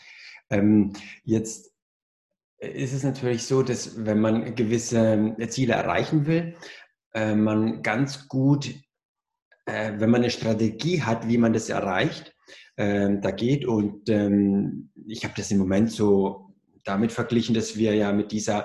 Ähm, 0.51 0.93
jetzt 1.25 1.73
ist 2.59 2.93
es 2.93 3.03
natürlich 3.03 3.45
so, 3.45 3.63
dass 3.63 4.05
wenn 4.05 4.21
man 4.21 4.55
gewisse 4.55 5.35
Ziele 5.49 5.75
erreichen 5.75 6.27
will, 6.27 6.55
äh, 7.15 7.35
man 7.35 7.83
ganz 7.83 8.29
gut, 8.29 8.75
äh, 9.67 9.93
wenn 9.99 10.11
man 10.11 10.23
eine 10.23 10.31
Strategie 10.31 11.03
hat, 11.03 11.29
wie 11.29 11.39
man 11.39 11.53
das 11.53 11.69
erreicht, 11.69 12.35
äh, 12.77 13.11
da 13.21 13.31
geht. 13.31 13.65
Und 13.65 14.09
ähm, 14.09 14.91
ich 15.07 15.25
habe 15.25 15.35
das 15.37 15.51
im 15.51 15.59
Moment 15.59 15.91
so 15.91 16.55
damit 16.85 17.13
verglichen, 17.13 17.55
dass 17.55 17.77
wir 17.77 17.95
ja 17.95 18.13
mit 18.13 18.33
dieser 18.33 18.65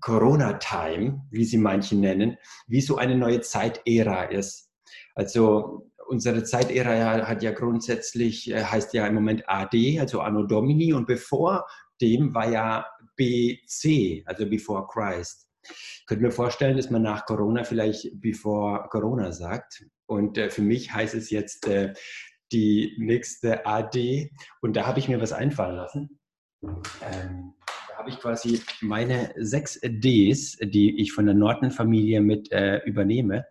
Corona-Time, 0.00 1.26
wie 1.30 1.44
sie 1.44 1.56
manche 1.56 1.96
nennen, 1.96 2.36
wie 2.66 2.82
so 2.82 2.96
eine 2.96 3.16
neue 3.16 3.40
Zeitära 3.40 4.24
ist. 4.24 4.70
Also 5.14 5.90
unsere 6.08 6.44
Zeitära 6.44 7.26
hat 7.26 7.42
ja 7.42 7.52
grundsätzlich, 7.52 8.50
äh, 8.50 8.64
heißt 8.64 8.92
ja 8.94 9.06
im 9.06 9.14
Moment 9.14 9.44
AD, 9.48 10.00
also 10.00 10.20
Anno 10.20 10.44
Domini, 10.44 10.92
und 10.92 11.06
bevor 11.06 11.66
dem 12.00 12.34
war 12.34 12.50
ja 12.50 12.86
BC, 13.16 14.24
also 14.26 14.46
Before 14.48 14.86
Christ. 14.86 15.43
Könnte 16.06 16.24
mir 16.24 16.30
vorstellen, 16.30 16.76
dass 16.76 16.90
man 16.90 17.02
nach 17.02 17.26
Corona 17.26 17.64
vielleicht 17.64 18.20
Before 18.20 18.88
Corona 18.90 19.32
sagt. 19.32 19.84
Und 20.06 20.38
äh, 20.38 20.50
für 20.50 20.62
mich 20.62 20.92
heißt 20.92 21.14
es 21.14 21.30
jetzt 21.30 21.66
äh, 21.66 21.94
die 22.52 22.94
nächste 22.98 23.66
AD. 23.66 24.30
Und 24.60 24.76
da 24.76 24.86
habe 24.86 24.98
ich 24.98 25.08
mir 25.08 25.20
was 25.20 25.32
einfallen 25.32 25.76
lassen. 25.76 26.20
Ähm, 26.62 27.54
da 27.88 27.98
habe 27.98 28.10
ich 28.10 28.18
quasi 28.18 28.62
meine 28.80 29.32
sechs 29.36 29.80
Ds, 29.82 30.58
die 30.62 31.00
ich 31.00 31.12
von 31.12 31.26
der 31.26 31.34
Norton-Familie 31.34 32.20
mit 32.20 32.50
äh, 32.52 32.78
übernehme, 32.84 33.46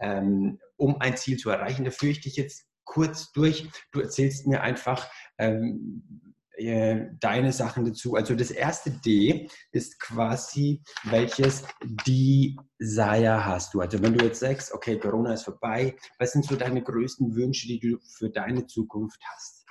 ähm, 0.00 0.58
um 0.76 1.00
ein 1.00 1.16
Ziel 1.16 1.36
zu 1.36 1.50
erreichen. 1.50 1.84
Da 1.84 1.90
führe 1.90 2.12
ich 2.12 2.20
dich 2.20 2.36
jetzt 2.36 2.66
kurz 2.84 3.32
durch. 3.32 3.68
Du 3.92 4.00
erzählst 4.00 4.46
mir 4.46 4.62
einfach, 4.62 5.08
ähm, 5.38 6.29
äh, 6.60 7.08
deine 7.20 7.52
Sachen 7.52 7.84
dazu. 7.84 8.14
Also 8.14 8.34
das 8.34 8.50
erste 8.50 8.90
D 8.90 9.48
ist 9.72 9.98
quasi, 9.98 10.82
welches 11.04 11.64
Desire 12.06 13.44
hast 13.44 13.74
du? 13.74 13.80
Also 13.80 14.02
wenn 14.02 14.16
du 14.16 14.24
jetzt 14.24 14.40
sagst, 14.40 14.72
okay, 14.72 14.98
Corona 14.98 15.32
ist 15.32 15.44
vorbei, 15.44 15.96
was 16.18 16.32
sind 16.32 16.44
so 16.44 16.56
deine 16.56 16.82
größten 16.82 17.34
Wünsche, 17.34 17.66
die 17.66 17.80
du 17.80 17.98
für 18.18 18.30
deine 18.30 18.66
Zukunft 18.66 19.20
hast? 19.32 19.64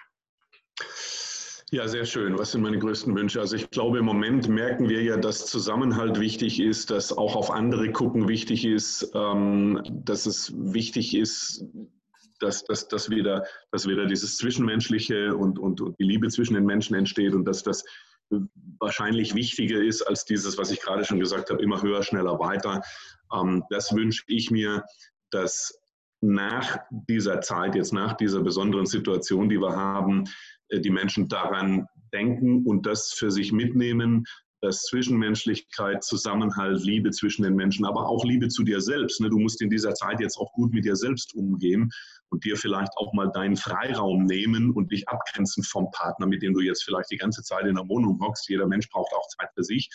Ja, 1.71 1.87
sehr 1.87 2.05
schön. 2.05 2.39
Was 2.39 2.51
sind 2.51 2.61
meine 2.61 2.79
größten 2.79 3.15
Wünsche? 3.15 3.39
Also 3.39 3.55
ich 3.55 3.69
glaube, 3.69 3.99
im 3.99 4.05
Moment 4.05 4.49
merken 4.49 4.89
wir 4.89 5.03
ja, 5.03 5.17
dass 5.17 5.45
Zusammenhalt 5.45 6.19
wichtig 6.19 6.59
ist, 6.59 6.89
dass 6.89 7.15
auch 7.15 7.35
auf 7.35 7.51
andere 7.51 7.91
gucken 7.91 8.27
wichtig 8.27 8.65
ist, 8.65 9.11
ähm, 9.13 9.79
dass 10.03 10.25
es 10.25 10.51
wichtig 10.55 11.15
ist, 11.15 11.63
dass, 12.39 12.63
dass, 12.63 12.87
dass, 12.87 13.09
wieder, 13.09 13.45
dass 13.71 13.87
wieder 13.87 14.05
dieses 14.05 14.37
Zwischenmenschliche 14.37 15.35
und, 15.35 15.59
und, 15.59 15.81
und 15.81 15.99
die 15.99 16.05
Liebe 16.05 16.27
zwischen 16.29 16.53
den 16.53 16.65
Menschen 16.65 16.95
entsteht 16.95 17.33
und 17.33 17.45
dass 17.45 17.63
das 17.63 17.83
wahrscheinlich 18.79 19.33
wichtiger 19.35 19.81
ist 19.81 20.03
als 20.03 20.25
dieses, 20.25 20.57
was 20.57 20.71
ich 20.71 20.81
gerade 20.81 21.03
schon 21.03 21.19
gesagt 21.19 21.49
habe, 21.49 21.61
immer 21.61 21.81
höher, 21.81 22.03
schneller, 22.03 22.39
weiter. 22.39 22.81
Ähm, 23.33 23.63
das 23.69 23.93
wünsche 23.93 24.23
ich 24.27 24.51
mir, 24.51 24.83
dass 25.31 25.79
nach 26.21 26.79
dieser 26.89 27.41
Zeit, 27.41 27.75
jetzt 27.75 27.93
nach 27.93 28.13
dieser 28.13 28.41
besonderen 28.41 28.85
Situation, 28.85 29.49
die 29.49 29.59
wir 29.59 29.75
haben, 29.75 30.25
äh, 30.69 30.79
die 30.79 30.89
Menschen 30.89 31.27
daran 31.27 31.87
denken 32.13 32.65
und 32.65 32.85
das 32.85 33.13
für 33.13 33.31
sich 33.31 33.51
mitnehmen, 33.51 34.25
dass 34.61 34.83
Zwischenmenschlichkeit, 34.83 36.03
Zusammenhalt, 36.03 36.83
Liebe 36.83 37.11
zwischen 37.11 37.43
den 37.43 37.55
Menschen, 37.55 37.85
aber 37.85 38.07
auch 38.07 38.25
Liebe 38.25 38.49
zu 38.49 38.63
dir 38.63 38.81
selbst. 38.81 39.21
Ne? 39.21 39.29
Du 39.29 39.39
musst 39.39 39.61
in 39.61 39.69
dieser 39.69 39.93
Zeit 39.93 40.19
jetzt 40.19 40.37
auch 40.37 40.51
gut 40.53 40.73
mit 40.73 40.85
dir 40.85 40.95
selbst 40.95 41.33
umgehen 41.33 41.89
und 42.29 42.43
dir 42.43 42.57
vielleicht 42.57 42.91
auch 42.97 43.13
mal 43.13 43.31
deinen 43.31 43.55
Freiraum 43.55 44.25
nehmen 44.25 44.71
und 44.71 44.91
dich 44.91 45.07
abgrenzen 45.07 45.63
vom 45.63 45.89
Partner, 45.91 46.27
mit 46.27 46.41
dem 46.41 46.53
du 46.53 46.59
jetzt 46.59 46.83
vielleicht 46.83 47.11
die 47.11 47.17
ganze 47.17 47.41
Zeit 47.41 47.65
in 47.65 47.75
der 47.75 47.87
Wohnung 47.87 48.19
hockst. 48.21 48.49
Jeder 48.49 48.67
Mensch 48.67 48.89
braucht 48.89 49.13
auch 49.13 49.27
Zeit 49.27 49.49
für 49.53 49.63
sich. 49.63 49.89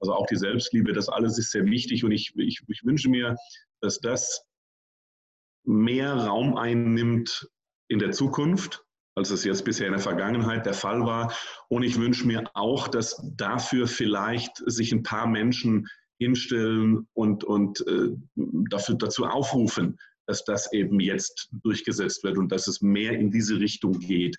Also 0.00 0.14
auch 0.14 0.26
die 0.26 0.36
Selbstliebe, 0.36 0.92
das 0.92 1.08
alles 1.08 1.38
ist 1.38 1.52
sehr 1.52 1.64
wichtig 1.64 2.04
und 2.04 2.10
ich, 2.10 2.32
ich, 2.36 2.60
ich 2.66 2.84
wünsche 2.84 3.08
mir, 3.08 3.36
dass 3.80 4.00
das 4.00 4.44
mehr 5.64 6.14
Raum 6.14 6.56
einnimmt 6.56 7.48
in 7.86 8.00
der 8.00 8.10
Zukunft, 8.10 8.84
als 9.14 9.30
es 9.30 9.44
jetzt 9.44 9.64
bisher 9.64 9.86
in 9.86 9.92
der 9.92 10.00
Vergangenheit 10.00 10.66
der 10.66 10.74
Fall 10.74 11.04
war. 11.04 11.34
Und 11.68 11.82
ich 11.82 11.98
wünsche 11.98 12.26
mir 12.26 12.44
auch, 12.54 12.88
dass 12.88 13.22
dafür 13.36 13.86
vielleicht 13.86 14.62
sich 14.66 14.92
ein 14.92 15.02
paar 15.02 15.26
Menschen 15.26 15.88
hinstellen 16.18 17.06
und, 17.14 17.44
und 17.44 17.86
äh, 17.86 18.10
dafür, 18.36 18.94
dazu 18.94 19.24
aufrufen, 19.24 19.98
dass 20.26 20.44
das 20.44 20.72
eben 20.72 21.00
jetzt 21.00 21.48
durchgesetzt 21.52 22.22
wird 22.24 22.38
und 22.38 22.52
dass 22.52 22.68
es 22.68 22.80
mehr 22.80 23.12
in 23.12 23.30
diese 23.30 23.58
Richtung 23.58 23.98
geht. 23.98 24.36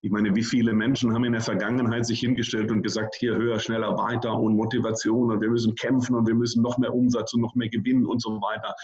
Ich 0.00 0.10
meine, 0.10 0.34
wie 0.34 0.44
viele 0.44 0.72
Menschen 0.72 1.12
haben 1.12 1.24
in 1.24 1.32
der 1.32 1.42
Vergangenheit 1.42 2.06
sich 2.06 2.20
hingestellt 2.20 2.70
und 2.70 2.82
gesagt, 2.82 3.16
hier 3.16 3.34
höher, 3.34 3.58
schneller, 3.58 3.98
weiter 3.98 4.32
und 4.32 4.54
Motivation 4.54 5.32
und 5.32 5.40
wir 5.40 5.50
müssen 5.50 5.74
kämpfen 5.74 6.14
und 6.14 6.26
wir 6.26 6.36
müssen 6.36 6.62
noch 6.62 6.78
mehr 6.78 6.94
Umsatz 6.94 7.34
und 7.34 7.40
noch 7.40 7.56
mehr 7.56 7.68
gewinnen 7.68 8.06
und 8.06 8.22
so 8.22 8.40
weiter. 8.40 8.74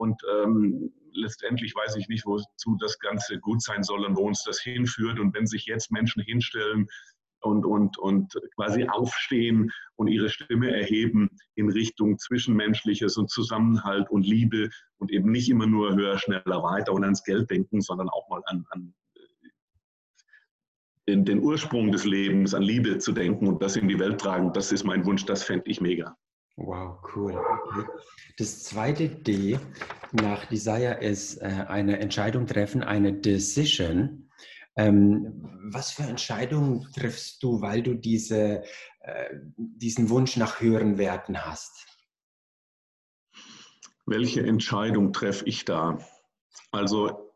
Und 0.00 0.18
ähm, 0.32 0.90
letztendlich 1.12 1.74
weiß 1.74 1.96
ich 1.96 2.08
nicht, 2.08 2.24
wozu 2.24 2.74
das 2.80 2.98
Ganze 3.00 3.38
gut 3.38 3.60
sein 3.60 3.82
soll 3.82 4.06
und 4.06 4.16
wo 4.16 4.22
uns 4.22 4.42
das 4.44 4.58
hinführt. 4.58 5.20
Und 5.20 5.34
wenn 5.34 5.46
sich 5.46 5.66
jetzt 5.66 5.92
Menschen 5.92 6.22
hinstellen 6.22 6.86
und, 7.42 7.66
und, 7.66 7.98
und 7.98 8.32
quasi 8.54 8.88
aufstehen 8.88 9.70
und 9.96 10.08
ihre 10.08 10.30
Stimme 10.30 10.74
erheben 10.74 11.28
in 11.54 11.68
Richtung 11.68 12.18
Zwischenmenschliches 12.18 13.18
und 13.18 13.28
Zusammenhalt 13.28 14.08
und 14.08 14.26
Liebe 14.26 14.70
und 14.96 15.12
eben 15.12 15.30
nicht 15.30 15.50
immer 15.50 15.66
nur 15.66 15.94
höher, 15.94 16.16
schneller, 16.16 16.62
weiter 16.62 16.94
und 16.94 17.04
ans 17.04 17.22
Geld 17.22 17.50
denken, 17.50 17.82
sondern 17.82 18.08
auch 18.08 18.26
mal 18.30 18.40
an, 18.46 18.64
an 18.70 18.94
den, 21.06 21.26
den 21.26 21.40
Ursprung 21.40 21.92
des 21.92 22.06
Lebens, 22.06 22.54
an 22.54 22.62
Liebe 22.62 22.96
zu 22.96 23.12
denken 23.12 23.46
und 23.46 23.60
das 23.60 23.76
in 23.76 23.86
die 23.86 23.98
Welt 23.98 24.18
tragen, 24.18 24.54
das 24.54 24.72
ist 24.72 24.84
mein 24.84 25.04
Wunsch, 25.04 25.26
das 25.26 25.42
fände 25.42 25.68
ich 25.68 25.82
mega. 25.82 26.16
Wow, 26.62 26.98
cool. 27.14 27.42
Das 28.36 28.64
zweite 28.64 29.08
D 29.08 29.58
nach 30.12 30.44
Desire 30.44 31.00
ist 31.00 31.38
äh, 31.38 31.64
eine 31.68 31.98
Entscheidung 32.00 32.46
treffen, 32.46 32.84
eine 32.84 33.14
Decision. 33.14 34.30
Ähm, 34.76 35.48
was 35.72 35.90
für 35.92 36.02
Entscheidungen 36.02 36.86
triffst 36.92 37.42
du, 37.42 37.62
weil 37.62 37.82
du 37.82 37.94
diese, 37.94 38.62
äh, 39.00 39.30
diesen 39.56 40.10
Wunsch 40.10 40.36
nach 40.36 40.60
höheren 40.60 40.98
Werten 40.98 41.46
hast? 41.46 41.86
Welche 44.04 44.42
Entscheidung 44.42 45.14
treffe 45.14 45.46
ich 45.46 45.64
da? 45.64 45.98
Also 46.72 47.29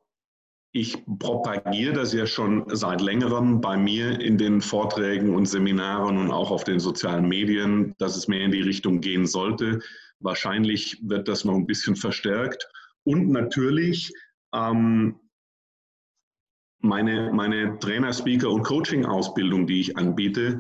ich 0.77 1.05
propagiere 1.21 1.93
das 1.93 2.13
ja 2.13 2.27
schon 2.27 2.65
seit 2.67 3.01
längerem 3.01 3.61
bei 3.61 3.77
mir 3.77 4.21
in 4.21 4.37
den 4.37 4.61
Vorträgen 4.61 5.33
und 5.33 5.47
Seminaren 5.47 6.19
und 6.19 6.33
auch 6.33 6.51
auf 6.51 6.65
den 6.65 6.81
sozialen 6.81 7.29
Medien, 7.29 7.95
dass 7.99 8.17
es 8.17 8.27
mehr 8.27 8.41
in 8.41 8.51
die 8.51 8.61
Richtung 8.61 9.01
gehen 9.01 9.25
sollte. 9.25 9.79
Wahrscheinlich 10.19 10.99
wird 11.01 11.29
das 11.29 11.45
noch 11.45 11.55
ein 11.55 11.67
bisschen 11.67 11.95
verstärkt. 11.95 12.69
Und 13.05 13.31
natürlich 13.31 14.13
ähm, 14.53 15.21
meine, 16.81 17.31
meine 17.33 17.79
Trainer, 17.79 18.13
Speaker 18.13 18.51
und 18.51 18.65
Coaching-Ausbildung, 18.65 19.69
die 19.69 19.79
ich 19.79 19.97
anbiete, 19.97 20.59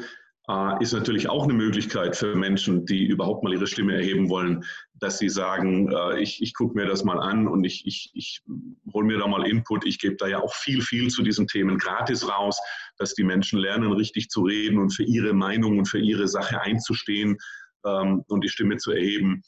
äh, 0.48 0.82
ist 0.82 0.92
natürlich 0.92 1.28
auch 1.28 1.44
eine 1.44 1.54
Möglichkeit 1.54 2.16
für 2.16 2.34
Menschen, 2.34 2.84
die 2.84 3.06
überhaupt 3.06 3.44
mal 3.44 3.52
ihre 3.52 3.66
Stimme 3.66 3.94
erheben 3.94 4.28
wollen, 4.28 4.64
dass 4.94 5.18
sie 5.18 5.28
sagen, 5.28 5.90
äh, 5.90 6.20
ich, 6.20 6.42
ich 6.42 6.54
gucke 6.54 6.76
mir 6.76 6.86
das 6.86 7.04
mal 7.04 7.18
an 7.18 7.48
und 7.48 7.64
ich, 7.64 7.86
ich, 7.86 8.10
ich 8.14 8.42
hole 8.92 9.06
mir 9.06 9.18
da 9.18 9.26
mal 9.26 9.46
Input. 9.46 9.86
Ich 9.86 9.98
gebe 9.98 10.16
da 10.16 10.26
ja 10.26 10.40
auch 10.40 10.54
viel, 10.54 10.82
viel 10.82 11.08
zu 11.08 11.22
diesen 11.22 11.46
Themen 11.46 11.78
gratis 11.78 12.28
raus, 12.28 12.58
dass 12.98 13.14
die 13.14 13.24
Menschen 13.24 13.58
lernen, 13.58 13.92
richtig 13.92 14.28
zu 14.28 14.42
reden 14.42 14.78
und 14.78 14.90
für 14.90 15.04
ihre 15.04 15.32
Meinung 15.32 15.78
und 15.78 15.86
für 15.86 15.98
ihre 15.98 16.28
Sache 16.28 16.60
einzustehen 16.60 17.38
ähm, 17.86 18.24
und 18.28 18.44
die 18.44 18.50
Stimme 18.50 18.76
zu 18.76 18.92
erheben. 18.92 19.42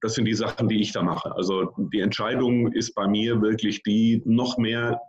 Das 0.00 0.14
sind 0.14 0.24
die 0.24 0.34
Sachen, 0.34 0.68
die 0.68 0.80
ich 0.80 0.90
da 0.90 1.02
mache. 1.04 1.32
Also 1.36 1.72
die 1.76 2.00
Entscheidung 2.00 2.72
ist 2.72 2.94
bei 2.94 3.06
mir 3.06 3.40
wirklich 3.40 3.84
die, 3.84 4.20
noch 4.24 4.58
mehr 4.58 5.00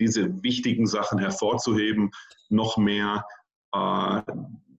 diese 0.00 0.42
wichtigen 0.42 0.86
Sachen 0.86 1.18
hervorzuheben, 1.18 2.10
noch 2.48 2.78
mehr 2.78 3.26
äh, 3.74 4.22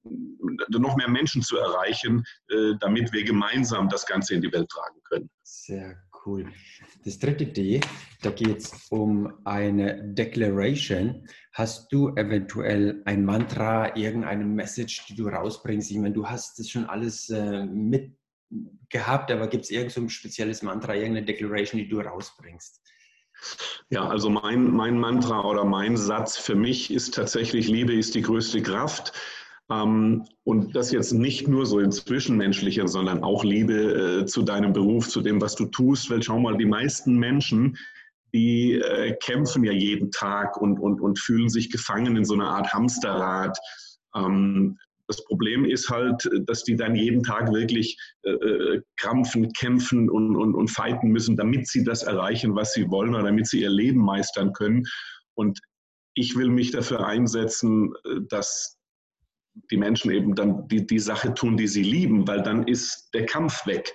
noch 0.04 0.96
mehr 0.96 1.10
Menschen 1.10 1.42
zu 1.42 1.58
erreichen, 1.58 2.24
äh, 2.50 2.74
damit 2.80 3.12
wir 3.14 3.24
gemeinsam 3.24 3.90
das 3.90 4.06
Ganze 4.06 4.36
in 4.36 4.42
die 4.42 4.52
Welt 4.52 4.70
tragen 4.70 5.00
können. 5.04 5.30
Sehr 5.44 5.98
cool. 6.26 6.52
Das 7.06 7.20
dritte 7.20 7.46
D, 7.46 7.82
da 8.22 8.32
geht 8.32 8.58
es 8.58 8.88
um 8.90 9.34
eine 9.46 10.14
Declaration. 10.14 11.28
Hast 11.54 11.92
du 11.92 12.10
eventuell 12.16 13.02
ein 13.06 13.26
Mantra, 13.26 13.96
irgendeine 13.96 14.46
Message, 14.46 15.06
die 15.08 15.16
du 15.16 15.28
rausbringst? 15.28 15.92
Ich 15.92 15.98
meine, 15.98 16.14
du 16.14 16.28
hast 16.28 16.60
das 16.60 16.70
schon 16.70 16.86
alles 16.86 17.30
äh, 17.30 17.66
mit 17.66 18.16
gehabt, 18.90 19.32
aber 19.32 19.48
gibt 19.48 19.66
es 19.66 19.70
irgend 19.70 19.92
so 19.92 20.02
ein 20.02 20.10
spezielles 20.10 20.64
Mantra, 20.64 20.96
irgendeine 20.96 21.26
Declaration, 21.26 21.80
die 21.80 21.88
du 21.88 22.00
rausbringst? 22.00 22.82
Ja, 23.90 24.08
also 24.08 24.30
mein, 24.30 24.70
mein 24.72 25.00
Mantra 25.00 25.44
oder 25.46 25.64
mein 25.64 25.98
Satz 25.98 26.38
für 26.38 26.56
mich 26.56 26.92
ist 26.92 27.14
tatsächlich, 27.14 27.68
Liebe 27.68 27.94
ist 27.94 28.16
die 28.16 28.22
größte 28.22 28.62
Kraft. 28.62 29.14
Ähm, 29.72 30.26
und 30.44 30.76
das 30.76 30.92
jetzt 30.92 31.12
nicht 31.12 31.48
nur 31.48 31.66
so 31.66 31.80
im 31.80 31.92
Zwischenmenschlichen, 31.92 32.88
sondern 32.88 33.24
auch 33.24 33.44
Liebe 33.44 34.22
äh, 34.22 34.26
zu 34.26 34.42
deinem 34.42 34.74
Beruf, 34.74 35.08
zu 35.08 35.22
dem, 35.22 35.42
was 35.42 35.56
du 35.56 35.66
tust. 35.66 36.10
Weil 36.10 36.24
schau 36.24 36.40
mal, 36.40 36.58
die 36.58 36.66
meisten 36.66 37.18
Menschen, 37.18 37.78
die 38.34 38.74
äh, 38.74 39.16
kämpfen 39.22 39.64
ja 39.64 39.72
jeden 39.72 40.12
Tag 40.12 40.58
und, 40.58 40.80
und, 40.80 41.02
und 41.02 41.20
fühlen 41.20 41.50
sich 41.50 41.72
gefangen 41.72 42.16
in 42.16 42.26
so 42.26 42.34
einer 42.34 42.50
Art 42.50 42.74
Hamsterrad 42.74 43.58
Ähm, 44.16 44.78
das 45.10 45.26
Problem 45.26 45.66
ist 45.66 45.90
halt, 45.90 46.30
dass 46.46 46.64
die 46.64 46.76
dann 46.76 46.96
jeden 46.96 47.24
Tag 47.24 47.52
wirklich 47.52 47.98
äh, 48.22 48.30
äh, 48.30 48.82
krampfen, 48.98 49.52
kämpfen 49.54 50.08
und, 50.08 50.36
und, 50.36 50.54
und 50.54 50.68
fighten 50.70 51.10
müssen, 51.10 51.36
damit 51.36 51.68
sie 51.68 51.84
das 51.84 52.04
erreichen, 52.04 52.56
was 52.56 52.74
sie 52.74 52.88
wollen 52.92 53.16
oder 53.16 53.24
damit 53.24 53.48
sie 53.48 53.62
ihr 53.62 53.72
Leben 53.72 54.02
meistern 54.02 54.54
können. 54.54 54.86
Und 55.34 55.60
ich 56.14 56.36
will 56.36 56.50
mich 56.50 56.70
dafür 56.70 57.08
einsetzen, 57.08 57.92
äh, 58.06 58.20
dass 58.30 58.79
die 59.72 59.78
Menschen 59.78 60.12
eben 60.12 60.36
dann 60.36 60.68
die, 60.68 60.86
die 60.86 61.00
Sache 61.00 61.34
tun, 61.34 61.58
die 61.58 61.68
sie 61.68 61.84
lieben, 61.84 62.28
weil 62.28 62.42
dann 62.42 62.68
ist 62.68 63.10
der 63.14 63.26
Kampf 63.26 63.66
weg. 63.66 63.94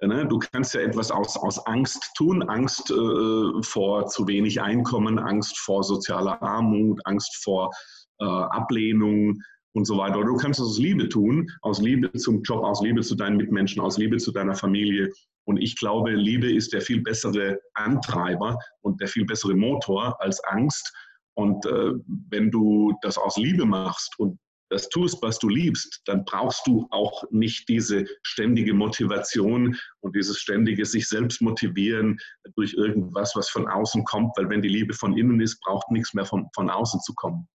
Ne, 0.00 0.26
du 0.28 0.38
kannst 0.38 0.74
ja 0.74 0.80
etwas 0.80 1.10
aus, 1.10 1.36
aus 1.36 1.58
Angst 1.66 2.12
tun, 2.16 2.42
Angst 2.44 2.88
äh, 2.90 3.62
vor 3.62 4.06
zu 4.06 4.28
wenig 4.28 4.60
Einkommen, 4.60 5.18
Angst 5.18 5.58
vor 5.58 5.82
sozialer 5.82 6.40
Armut, 6.40 7.00
Angst 7.04 7.42
vor 7.42 7.72
äh, 8.20 8.24
Ablehnung, 8.24 9.40
und 9.78 9.84
so 9.84 9.96
weiter. 9.96 10.24
Du 10.24 10.36
kannst 10.36 10.60
es 10.60 10.66
aus 10.66 10.78
Liebe 10.78 11.08
tun, 11.08 11.48
aus 11.62 11.80
Liebe 11.80 12.12
zum 12.12 12.42
Job, 12.42 12.64
aus 12.64 12.82
Liebe 12.82 13.00
zu 13.00 13.14
deinen 13.14 13.36
Mitmenschen, 13.36 13.80
aus 13.80 13.96
Liebe 13.96 14.16
zu 14.16 14.32
deiner 14.32 14.54
Familie. 14.54 15.10
Und 15.44 15.58
ich 15.58 15.76
glaube, 15.76 16.10
Liebe 16.10 16.52
ist 16.52 16.72
der 16.72 16.80
viel 16.80 17.00
bessere 17.00 17.58
Antreiber 17.74 18.58
und 18.82 19.00
der 19.00 19.08
viel 19.08 19.24
bessere 19.24 19.54
Motor 19.54 20.20
als 20.20 20.42
Angst. 20.44 20.92
Und 21.34 21.64
äh, 21.66 21.92
wenn 22.28 22.50
du 22.50 22.92
das 23.02 23.16
aus 23.16 23.36
Liebe 23.36 23.64
machst 23.64 24.18
und 24.18 24.38
das 24.70 24.88
tust, 24.88 25.22
was 25.22 25.38
du 25.38 25.48
liebst, 25.48 26.02
dann 26.06 26.24
brauchst 26.24 26.66
du 26.66 26.86
auch 26.90 27.24
nicht 27.30 27.68
diese 27.68 28.04
ständige 28.22 28.74
Motivation 28.74 29.76
und 30.00 30.14
dieses 30.14 30.38
ständige 30.38 30.84
sich 30.84 31.08
selbst 31.08 31.40
motivieren 31.40 32.18
durch 32.56 32.74
irgendwas, 32.74 33.32
was 33.34 33.48
von 33.48 33.68
außen 33.68 34.04
kommt, 34.04 34.32
weil 34.36 34.48
wenn 34.48 34.62
die 34.62 34.68
Liebe 34.68 34.94
von 34.94 35.16
innen 35.16 35.40
ist, 35.40 35.60
braucht 35.60 35.90
nichts 35.90 36.14
mehr 36.14 36.24
von, 36.24 36.48
von 36.54 36.70
außen 36.70 37.00
zu 37.00 37.14
kommen. 37.14 37.48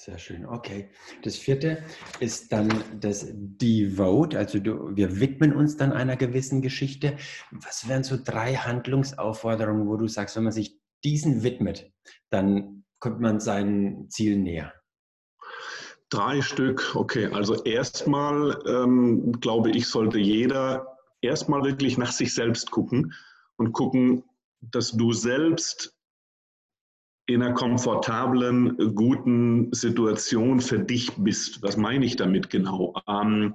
Sehr 0.00 0.16
schön, 0.16 0.46
okay. 0.46 0.88
Das 1.24 1.36
vierte 1.36 1.84
ist 2.20 2.50
dann 2.52 2.72
das 2.98 3.26
Devote, 3.34 4.38
also 4.38 4.58
du, 4.58 4.96
wir 4.96 5.20
widmen 5.20 5.54
uns 5.54 5.76
dann 5.76 5.92
einer 5.92 6.16
gewissen 6.16 6.62
Geschichte. 6.62 7.18
Was 7.50 7.86
wären 7.86 8.02
so 8.02 8.16
drei 8.16 8.54
Handlungsaufforderungen, 8.54 9.86
wo 9.86 9.98
du 9.98 10.08
sagst, 10.08 10.36
wenn 10.36 10.44
man 10.44 10.54
sich 10.54 10.80
diesen 11.04 11.42
widmet, 11.42 11.92
dann 12.30 12.84
kommt 12.98 13.20
man 13.20 13.40
seinem 13.40 14.08
Ziel 14.08 14.38
näher? 14.38 14.72
Drei 16.10 16.42
Stück, 16.42 16.92
okay. 16.94 17.26
Also 17.26 17.62
erstmal 17.62 18.60
ähm, 18.66 19.32
glaube 19.40 19.70
ich, 19.70 19.86
sollte 19.86 20.18
jeder 20.18 20.98
erstmal 21.20 21.62
wirklich 21.62 21.98
nach 21.98 22.12
sich 22.12 22.34
selbst 22.34 22.70
gucken 22.70 23.14
und 23.56 23.72
gucken, 23.72 24.24
dass 24.60 24.92
du 24.92 25.12
selbst 25.12 25.96
in 27.26 27.42
einer 27.42 27.54
komfortablen, 27.54 28.94
guten 28.96 29.72
Situation 29.72 30.60
für 30.60 30.80
dich 30.80 31.12
bist. 31.16 31.62
Was 31.62 31.76
meine 31.76 32.04
ich 32.04 32.16
damit 32.16 32.50
genau? 32.50 32.94
Ähm, 33.06 33.54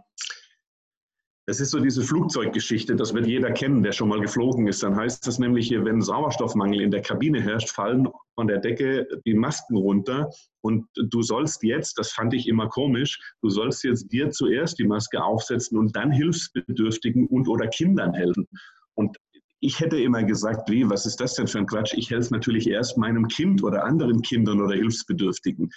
es 1.48 1.60
ist 1.60 1.72
so 1.72 1.80
diese 1.80 2.02
Flugzeuggeschichte, 2.02 2.96
das 2.96 3.14
wird 3.14 3.28
jeder 3.28 3.52
kennen, 3.52 3.84
der 3.84 3.92
schon 3.92 4.10
mal 4.10 4.20
geflogen 4.20 4.68
ist. 4.68 4.82
Dann 4.82 4.96
heißt 4.96 5.28
das 5.28 5.38
nämlich 5.38 5.68
hier, 5.68 5.86
wenn 5.86 6.02
Sauerstoffmangel 6.02 6.82
in 6.82 6.90
der 6.90 7.02
Kabine 7.02 7.40
herrscht, 7.42 7.70
fallen 7.70 8.08
von 8.34 8.48
der 8.48 8.58
Decke 8.58 9.08
die 9.26 9.36
Masken 9.36 9.78
runter 9.78 10.32
und 10.62 10.88
du 10.96 11.22
sollst 11.22 11.62
jetzt, 11.62 12.00
das 12.00 12.12
fand 12.12 12.34
ich 12.34 12.48
immer 12.48 12.68
komisch, 12.68 13.20
du 13.44 13.50
sollst 13.50 13.84
jetzt 13.84 14.12
dir 14.12 14.32
zuerst 14.32 14.80
die 14.80 14.88
Maske 14.88 15.24
aufsetzen 15.24 15.78
und 15.78 15.96
dann 15.96 16.12
Hilfsbedürftigen 16.12 17.28
und 17.28 17.48
oder 17.48 17.68
Kindern 17.68 18.14
helfen. 18.14 18.48
Und 18.96 19.16
ich 19.60 19.80
hätte 19.80 20.00
immer 20.00 20.24
gesagt, 20.24 20.70
wie, 20.70 20.90
was 20.90 21.06
ist 21.06 21.22
das 21.22 21.36
denn 21.36 21.48
für 21.48 21.60
ein 21.60 21.68
Quatsch? 21.68 21.94
Ich 21.96 22.10
helfe 22.10 22.34
natürlich 22.34 22.68
erst 22.68 22.98
meinem 22.98 23.28
Kind 23.28 23.64
oder 23.64 23.84
anderen 23.84 24.22
Kindern 24.22 24.62
oder 24.62 24.76
Hilfsbedürftigen. 24.76 25.72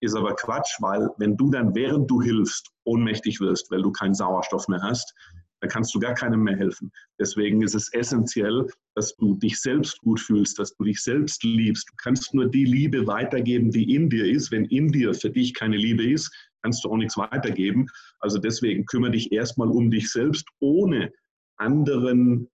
Ist 0.00 0.16
aber 0.16 0.34
Quatsch, 0.34 0.76
weil 0.80 1.08
wenn 1.18 1.36
du 1.36 1.50
dann, 1.50 1.74
während 1.74 2.10
du 2.10 2.20
hilfst, 2.22 2.70
ohnmächtig 2.84 3.40
wirst, 3.40 3.70
weil 3.70 3.82
du 3.82 3.92
keinen 3.92 4.14
Sauerstoff 4.14 4.66
mehr 4.68 4.82
hast, 4.82 5.14
dann 5.60 5.70
kannst 5.70 5.94
du 5.94 6.00
gar 6.00 6.14
keinem 6.14 6.42
mehr 6.42 6.56
helfen. 6.56 6.90
Deswegen 7.18 7.62
ist 7.62 7.74
es 7.74 7.92
essentiell, 7.92 8.66
dass 8.94 9.14
du 9.16 9.34
dich 9.36 9.60
selbst 9.60 9.98
gut 10.00 10.18
fühlst, 10.18 10.58
dass 10.58 10.74
du 10.76 10.84
dich 10.84 11.02
selbst 11.02 11.44
liebst. 11.44 11.88
Du 11.90 11.94
kannst 12.02 12.34
nur 12.34 12.50
die 12.50 12.64
Liebe 12.64 13.06
weitergeben, 13.06 13.70
die 13.70 13.94
in 13.94 14.08
dir 14.08 14.24
ist. 14.24 14.50
Wenn 14.50 14.64
in 14.66 14.88
dir 14.88 15.12
für 15.12 15.30
dich 15.30 15.52
keine 15.54 15.76
Liebe 15.76 16.02
ist, 16.10 16.32
kannst 16.62 16.84
du 16.84 16.90
auch 16.90 16.96
nichts 16.96 17.16
weitergeben. 17.16 17.86
Also 18.20 18.38
deswegen 18.38 18.86
kümmere 18.86 19.12
dich 19.12 19.32
erstmal 19.32 19.68
um 19.68 19.90
dich 19.90 20.10
selbst, 20.10 20.46
ohne 20.60 21.12
anderen 21.56 22.48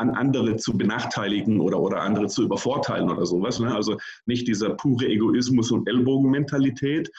an 0.00 0.10
andere 0.10 0.56
zu 0.56 0.76
benachteiligen 0.76 1.60
oder, 1.60 1.78
oder 1.78 2.00
andere 2.00 2.26
zu 2.28 2.42
übervorteilen 2.42 3.10
oder 3.10 3.26
sowas. 3.26 3.60
Ne? 3.60 3.74
Also 3.74 3.98
nicht 4.26 4.48
dieser 4.48 4.70
pure 4.70 5.06
Egoismus 5.06 5.70
und 5.70 5.86
Ellbogenmentalität, 5.88 7.10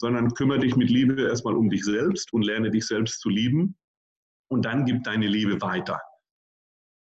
sondern 0.00 0.32
kümmere 0.32 0.60
dich 0.60 0.76
mit 0.76 0.90
Liebe 0.90 1.22
erstmal 1.22 1.54
um 1.54 1.68
dich 1.68 1.84
selbst 1.84 2.32
und 2.32 2.42
lerne 2.42 2.70
dich 2.70 2.86
selbst 2.86 3.20
zu 3.20 3.28
lieben 3.28 3.76
und 4.50 4.64
dann 4.64 4.86
gib 4.86 5.04
deine 5.04 5.26
Liebe 5.26 5.60
weiter. 5.60 6.00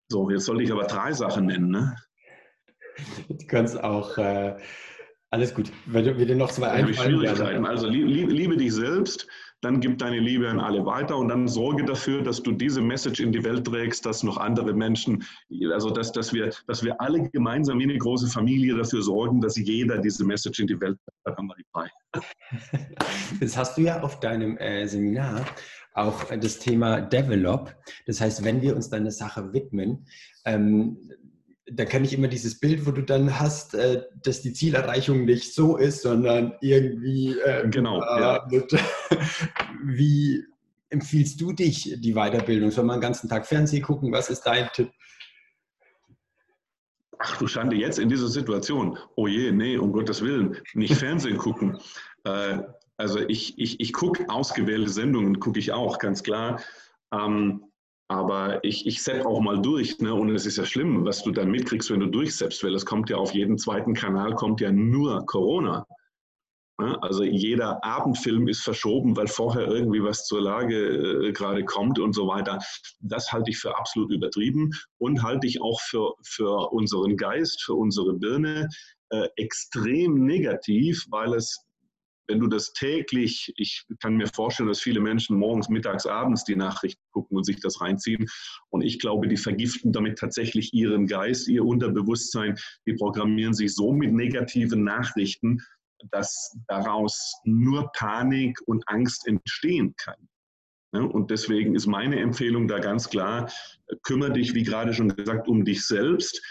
So, 0.08 0.30
jetzt 0.30 0.44
sollte 0.44 0.62
ich 0.62 0.72
aber 0.72 0.84
drei 0.84 1.12
Sachen 1.12 1.46
nennen. 1.46 1.70
Ne? 1.70 1.96
Du 3.28 3.46
kannst 3.46 3.82
auch, 3.82 4.16
äh, 4.16 4.56
alles 5.30 5.52
gut, 5.52 5.72
wenn 5.86 6.04
du 6.04 6.14
dir 6.14 6.36
noch 6.36 6.50
zwei 6.50 6.68
einfallen. 6.68 7.66
Also 7.66 7.88
liebe, 7.88 8.32
liebe 8.32 8.56
dich 8.56 8.72
selbst, 8.72 9.26
dann 9.62 9.80
gib 9.80 9.98
deine 9.98 10.18
Liebe 10.18 10.48
an 10.48 10.60
alle 10.60 10.84
weiter 10.84 11.16
und 11.16 11.28
dann 11.28 11.48
sorge 11.48 11.84
dafür, 11.84 12.22
dass 12.22 12.42
du 12.42 12.52
diese 12.52 12.80
Message 12.80 13.20
in 13.20 13.32
die 13.32 13.42
Welt 13.42 13.66
trägst, 13.66 14.04
dass 14.04 14.22
noch 14.22 14.36
andere 14.36 14.74
Menschen, 14.74 15.24
also 15.72 15.90
dass, 15.90 16.12
dass, 16.12 16.32
wir, 16.32 16.52
dass 16.66 16.84
wir 16.84 17.00
alle 17.00 17.28
gemeinsam 17.30 17.78
wie 17.78 17.84
eine 17.84 17.98
große 17.98 18.28
Familie 18.28 18.76
dafür 18.76 19.02
sorgen, 19.02 19.40
dass 19.40 19.56
jeder 19.56 19.98
diese 19.98 20.24
Message 20.24 20.60
in 20.60 20.66
die 20.66 20.80
Welt 20.80 20.98
trägt. 21.24 21.92
Das 23.40 23.56
hast 23.56 23.76
du 23.76 23.82
ja 23.82 24.00
auf 24.00 24.20
deinem 24.20 24.56
äh, 24.56 24.86
Seminar 24.86 25.44
auch 25.96 26.24
das 26.24 26.58
Thema 26.58 27.00
Develop. 27.00 27.74
Das 28.06 28.20
heißt, 28.20 28.44
wenn 28.44 28.62
wir 28.62 28.76
uns 28.76 28.90
deiner 28.90 29.10
Sache 29.10 29.52
widmen, 29.52 30.06
ähm, 30.44 30.98
da 31.70 31.84
kenne 31.84 32.06
ich 32.06 32.12
immer 32.12 32.28
dieses 32.28 32.60
Bild, 32.60 32.86
wo 32.86 32.92
du 32.92 33.02
dann 33.02 33.38
hast, 33.40 33.74
äh, 33.74 34.04
dass 34.22 34.42
die 34.42 34.52
Zielerreichung 34.52 35.24
nicht 35.24 35.54
so 35.54 35.76
ist, 35.76 36.02
sondern 36.02 36.54
irgendwie. 36.60 37.38
Äh, 37.40 37.68
genau. 37.68 38.00
Äh, 38.00 38.20
ja. 38.20 38.46
mit, 38.50 38.72
wie 39.84 40.44
empfiehlst 40.90 41.40
du 41.40 41.52
dich 41.52 41.96
die 41.98 42.14
Weiterbildung? 42.14 42.70
Soll 42.70 42.84
man 42.84 42.98
den 42.98 43.02
ganzen 43.02 43.28
Tag 43.28 43.46
Fernsehen 43.46 43.82
gucken? 43.82 44.12
Was 44.12 44.30
ist 44.30 44.42
dein 44.42 44.68
Tipp? 44.72 44.90
Ach 47.18 47.38
du 47.38 47.46
Schande, 47.46 47.76
jetzt 47.76 47.98
in 47.98 48.08
dieser 48.08 48.28
Situation. 48.28 48.98
Oh 49.16 49.26
je, 49.26 49.50
nee, 49.50 49.76
um 49.78 49.92
Gottes 49.92 50.22
Willen, 50.22 50.58
nicht 50.74 50.94
Fernsehen 50.96 51.38
gucken. 51.38 51.78
Äh, 52.24 52.58
also 52.96 53.18
ich, 53.20 53.58
ich, 53.58 53.80
ich 53.80 53.92
gucke 53.92 54.28
ausgewählte 54.28 54.90
Sendungen, 54.90 55.40
gucke 55.40 55.58
ich 55.58 55.72
auch, 55.72 55.98
ganz 55.98 56.22
klar. 56.22 56.60
Ähm, 57.12 57.64
aber 58.08 58.62
ich, 58.64 58.86
ich 58.86 59.02
sepp 59.02 59.26
auch 59.26 59.40
mal 59.40 59.60
durch, 59.60 59.98
ne? 59.98 60.14
und 60.14 60.30
es 60.30 60.46
ist 60.46 60.58
ja 60.58 60.64
schlimm, 60.64 61.04
was 61.04 61.22
du 61.22 61.32
dann 61.32 61.50
mitkriegst, 61.50 61.90
wenn 61.90 62.00
du 62.00 62.06
durchseppst, 62.06 62.62
weil 62.62 62.74
es 62.74 62.86
kommt 62.86 63.10
ja 63.10 63.16
auf 63.16 63.34
jeden 63.34 63.58
zweiten 63.58 63.94
Kanal 63.94 64.34
kommt 64.34 64.60
ja 64.60 64.70
nur 64.70 65.26
Corona. 65.26 65.86
Ne? 66.78 67.02
Also 67.02 67.24
jeder 67.24 67.82
Abendfilm 67.82 68.46
ist 68.48 68.62
verschoben, 68.62 69.16
weil 69.16 69.26
vorher 69.26 69.66
irgendwie 69.66 70.02
was 70.02 70.26
zur 70.26 70.42
Lage 70.42 71.26
äh, 71.26 71.32
gerade 71.32 71.64
kommt 71.64 71.98
und 71.98 72.12
so 72.12 72.28
weiter. 72.28 72.60
Das 73.00 73.32
halte 73.32 73.50
ich 73.50 73.58
für 73.58 73.76
absolut 73.76 74.12
übertrieben 74.12 74.70
und 74.98 75.22
halte 75.22 75.46
ich 75.46 75.60
auch 75.60 75.80
für, 75.80 76.14
für 76.22 76.72
unseren 76.72 77.16
Geist, 77.16 77.62
für 77.64 77.74
unsere 77.74 78.14
Birne 78.14 78.68
äh, 79.10 79.28
extrem 79.36 80.26
negativ, 80.26 81.04
weil 81.10 81.34
es 81.34 81.65
wenn 82.28 82.40
du 82.40 82.46
das 82.46 82.72
täglich, 82.72 83.52
ich 83.56 83.84
kann 84.00 84.16
mir 84.16 84.26
vorstellen, 84.26 84.68
dass 84.68 84.80
viele 84.80 85.00
Menschen 85.00 85.38
morgens, 85.38 85.68
mittags, 85.68 86.06
abends 86.06 86.44
die 86.44 86.56
Nachrichten 86.56 87.02
gucken 87.12 87.36
und 87.36 87.44
sich 87.44 87.60
das 87.60 87.80
reinziehen. 87.80 88.26
Und 88.70 88.82
ich 88.82 88.98
glaube, 88.98 89.28
die 89.28 89.36
vergiften 89.36 89.92
damit 89.92 90.18
tatsächlich 90.18 90.72
ihren 90.74 91.06
Geist, 91.06 91.48
ihr 91.48 91.64
Unterbewusstsein. 91.64 92.56
Die 92.86 92.94
programmieren 92.94 93.54
sich 93.54 93.74
so 93.74 93.92
mit 93.92 94.12
negativen 94.12 94.84
Nachrichten, 94.84 95.60
dass 96.10 96.56
daraus 96.68 97.34
nur 97.44 97.90
Panik 97.92 98.58
und 98.66 98.82
Angst 98.88 99.26
entstehen 99.26 99.94
kann. 99.96 100.28
Und 100.92 101.30
deswegen 101.30 101.74
ist 101.74 101.86
meine 101.86 102.20
Empfehlung 102.20 102.68
da 102.68 102.78
ganz 102.78 103.10
klar, 103.10 103.50
kümmere 104.02 104.32
dich, 104.32 104.54
wie 104.54 104.62
gerade 104.62 104.94
schon 104.94 105.14
gesagt, 105.14 105.48
um 105.48 105.64
dich 105.64 105.86
selbst. 105.86 106.42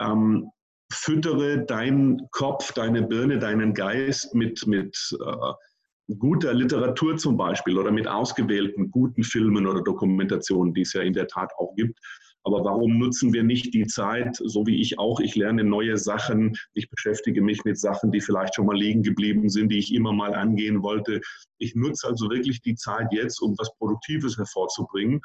Ähm, 0.00 0.50
füttere 0.94 1.64
deinen 1.64 2.28
Kopf, 2.30 2.72
deine 2.72 3.02
Birne, 3.02 3.38
deinen 3.38 3.74
Geist 3.74 4.34
mit, 4.34 4.66
mit 4.66 4.96
äh, 5.20 6.14
guter 6.18 6.52
Literatur 6.52 7.16
zum 7.16 7.36
Beispiel 7.36 7.78
oder 7.78 7.90
mit 7.90 8.06
ausgewählten 8.06 8.90
guten 8.90 9.22
Filmen 9.22 9.66
oder 9.66 9.82
Dokumentationen, 9.82 10.74
die 10.74 10.82
es 10.82 10.92
ja 10.92 11.02
in 11.02 11.14
der 11.14 11.26
Tat 11.26 11.52
auch 11.58 11.74
gibt. 11.76 11.98
Aber 12.46 12.62
warum 12.62 12.98
nutzen 12.98 13.32
wir 13.32 13.42
nicht 13.42 13.72
die 13.72 13.86
Zeit, 13.86 14.36
so 14.36 14.66
wie 14.66 14.78
ich 14.82 14.98
auch, 14.98 15.18
ich 15.20 15.34
lerne 15.34 15.64
neue 15.64 15.96
Sachen, 15.96 16.54
ich 16.74 16.90
beschäftige 16.90 17.40
mich 17.40 17.64
mit 17.64 17.78
Sachen, 17.78 18.12
die 18.12 18.20
vielleicht 18.20 18.54
schon 18.54 18.66
mal 18.66 18.76
liegen 18.76 19.02
geblieben 19.02 19.48
sind, 19.48 19.70
die 19.72 19.78
ich 19.78 19.94
immer 19.94 20.12
mal 20.12 20.34
angehen 20.34 20.82
wollte. 20.82 21.22
Ich 21.56 21.74
nutze 21.74 22.06
also 22.06 22.28
wirklich 22.28 22.60
die 22.60 22.74
Zeit 22.74 23.08
jetzt, 23.12 23.40
um 23.40 23.54
was 23.56 23.74
Produktives 23.78 24.36
hervorzubringen 24.36 25.22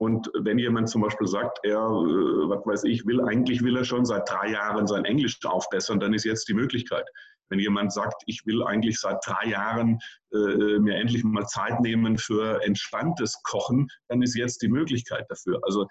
Und 0.00 0.30
wenn 0.32 0.58
jemand 0.58 0.88
zum 0.88 1.02
Beispiel 1.02 1.26
sagt, 1.26 1.58
er, 1.62 1.76
äh, 1.76 2.48
was 2.48 2.64
weiß 2.64 2.84
ich, 2.84 3.04
will, 3.04 3.20
eigentlich 3.20 3.62
will 3.62 3.76
er 3.76 3.84
schon 3.84 4.06
seit 4.06 4.28
drei 4.30 4.52
Jahren 4.52 4.86
sein 4.86 5.04
Englisch 5.04 5.38
aufbessern, 5.44 6.00
dann 6.00 6.14
ist 6.14 6.24
jetzt 6.24 6.48
die 6.48 6.54
Möglichkeit. 6.54 7.06
Wenn 7.50 7.58
jemand 7.58 7.92
sagt, 7.92 8.22
ich 8.24 8.46
will 8.46 8.62
eigentlich 8.62 8.98
seit 8.98 9.18
drei 9.26 9.50
Jahren 9.50 9.98
äh, 10.32 10.78
mir 10.78 10.94
endlich 10.94 11.22
mal 11.22 11.46
Zeit 11.46 11.80
nehmen 11.80 12.16
für 12.16 12.62
entspanntes 12.62 13.42
Kochen, 13.42 13.88
dann 14.08 14.22
ist 14.22 14.34
jetzt 14.34 14.62
die 14.62 14.68
Möglichkeit 14.68 15.26
dafür. 15.28 15.60
Also 15.64 15.86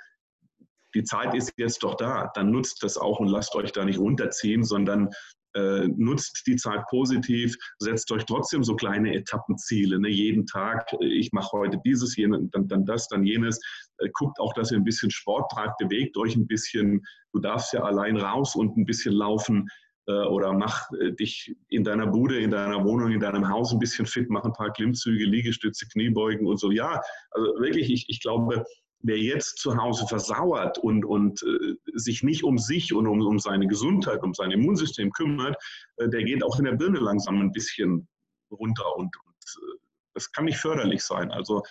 die 0.95 1.03
Zeit 1.03 1.35
ist 1.35 1.53
jetzt 1.57 1.83
doch 1.83 1.93
da. 1.93 2.31
Dann 2.33 2.49
nutzt 2.49 2.81
das 2.81 2.97
auch 2.97 3.19
und 3.19 3.27
lasst 3.27 3.53
euch 3.55 3.71
da 3.73 3.85
nicht 3.85 3.99
runterziehen, 3.99 4.63
sondern 4.63 5.09
äh, 5.55 5.87
nutzt 5.87 6.43
die 6.45 6.55
Zeit 6.55 6.85
positiv, 6.89 7.55
setzt 7.79 8.11
euch 8.11 8.25
trotzdem 8.25 8.63
so 8.63 8.75
kleine 8.75 9.13
Etappenziele. 9.15 9.99
Ne? 9.99 10.09
Jeden 10.09 10.45
Tag, 10.45 10.91
äh, 10.93 11.05
ich 11.05 11.31
mache 11.31 11.51
heute 11.51 11.79
dieses, 11.85 12.15
jenes, 12.15 12.41
dann, 12.51 12.67
dann 12.67 12.85
das, 12.85 13.07
dann 13.07 13.23
jenes. 13.23 13.59
Äh, 13.97 14.09
guckt 14.13 14.39
auch, 14.39 14.53
dass 14.53 14.71
ihr 14.71 14.77
ein 14.77 14.83
bisschen 14.83 15.11
Sport 15.11 15.51
treibt, 15.51 15.77
bewegt 15.77 16.17
euch 16.17 16.35
ein 16.35 16.47
bisschen. 16.47 17.01
Du 17.33 17.39
darfst 17.39 17.73
ja 17.73 17.83
allein 17.83 18.17
raus 18.17 18.55
und 18.55 18.77
ein 18.77 18.85
bisschen 18.85 19.13
laufen 19.13 19.67
äh, 20.07 20.11
oder 20.11 20.53
mach 20.53 20.89
äh, 20.99 21.11
dich 21.13 21.55
in 21.69 21.83
deiner 21.83 22.07
Bude, 22.07 22.39
in 22.39 22.51
deiner 22.51 22.83
Wohnung, 22.83 23.11
in 23.11 23.19
deinem 23.19 23.47
Haus 23.47 23.71
ein 23.71 23.79
bisschen 23.79 24.05
fit, 24.05 24.29
mach 24.29 24.43
ein 24.43 24.53
paar 24.53 24.71
Klimmzüge, 24.73 25.25
Liegestütze, 25.25 25.87
Kniebeugen 25.91 26.47
und 26.47 26.59
so. 26.59 26.71
Ja, 26.71 27.01
also 27.31 27.45
wirklich, 27.59 27.89
ich, 27.91 28.05
ich 28.07 28.21
glaube, 28.21 28.65
wer 29.01 29.17
jetzt 29.17 29.59
zu 29.59 29.77
Hause 29.77 30.05
versauert 30.07 30.77
und, 30.77 31.05
und 31.05 31.41
äh, 31.43 31.75
sich 31.93 32.23
nicht 32.23 32.43
um 32.43 32.57
sich 32.57 32.93
und 32.93 33.07
um, 33.07 33.25
um 33.25 33.39
seine 33.39 33.67
Gesundheit, 33.67 34.23
um 34.23 34.33
sein 34.33 34.51
Immunsystem 34.51 35.11
kümmert, 35.11 35.55
äh, 35.97 36.09
der 36.09 36.23
geht 36.23 36.43
auch 36.43 36.59
in 36.59 36.65
der 36.65 36.73
Birne 36.75 36.99
langsam 36.99 37.39
ein 37.41 37.51
bisschen 37.51 38.07
runter 38.51 38.95
und, 38.97 39.15
und 39.25 39.35
äh, 39.35 39.77
das 40.13 40.31
kann 40.31 40.45
nicht 40.45 40.57
förderlich 40.57 41.03
sein. 41.03 41.31
Also 41.31 41.63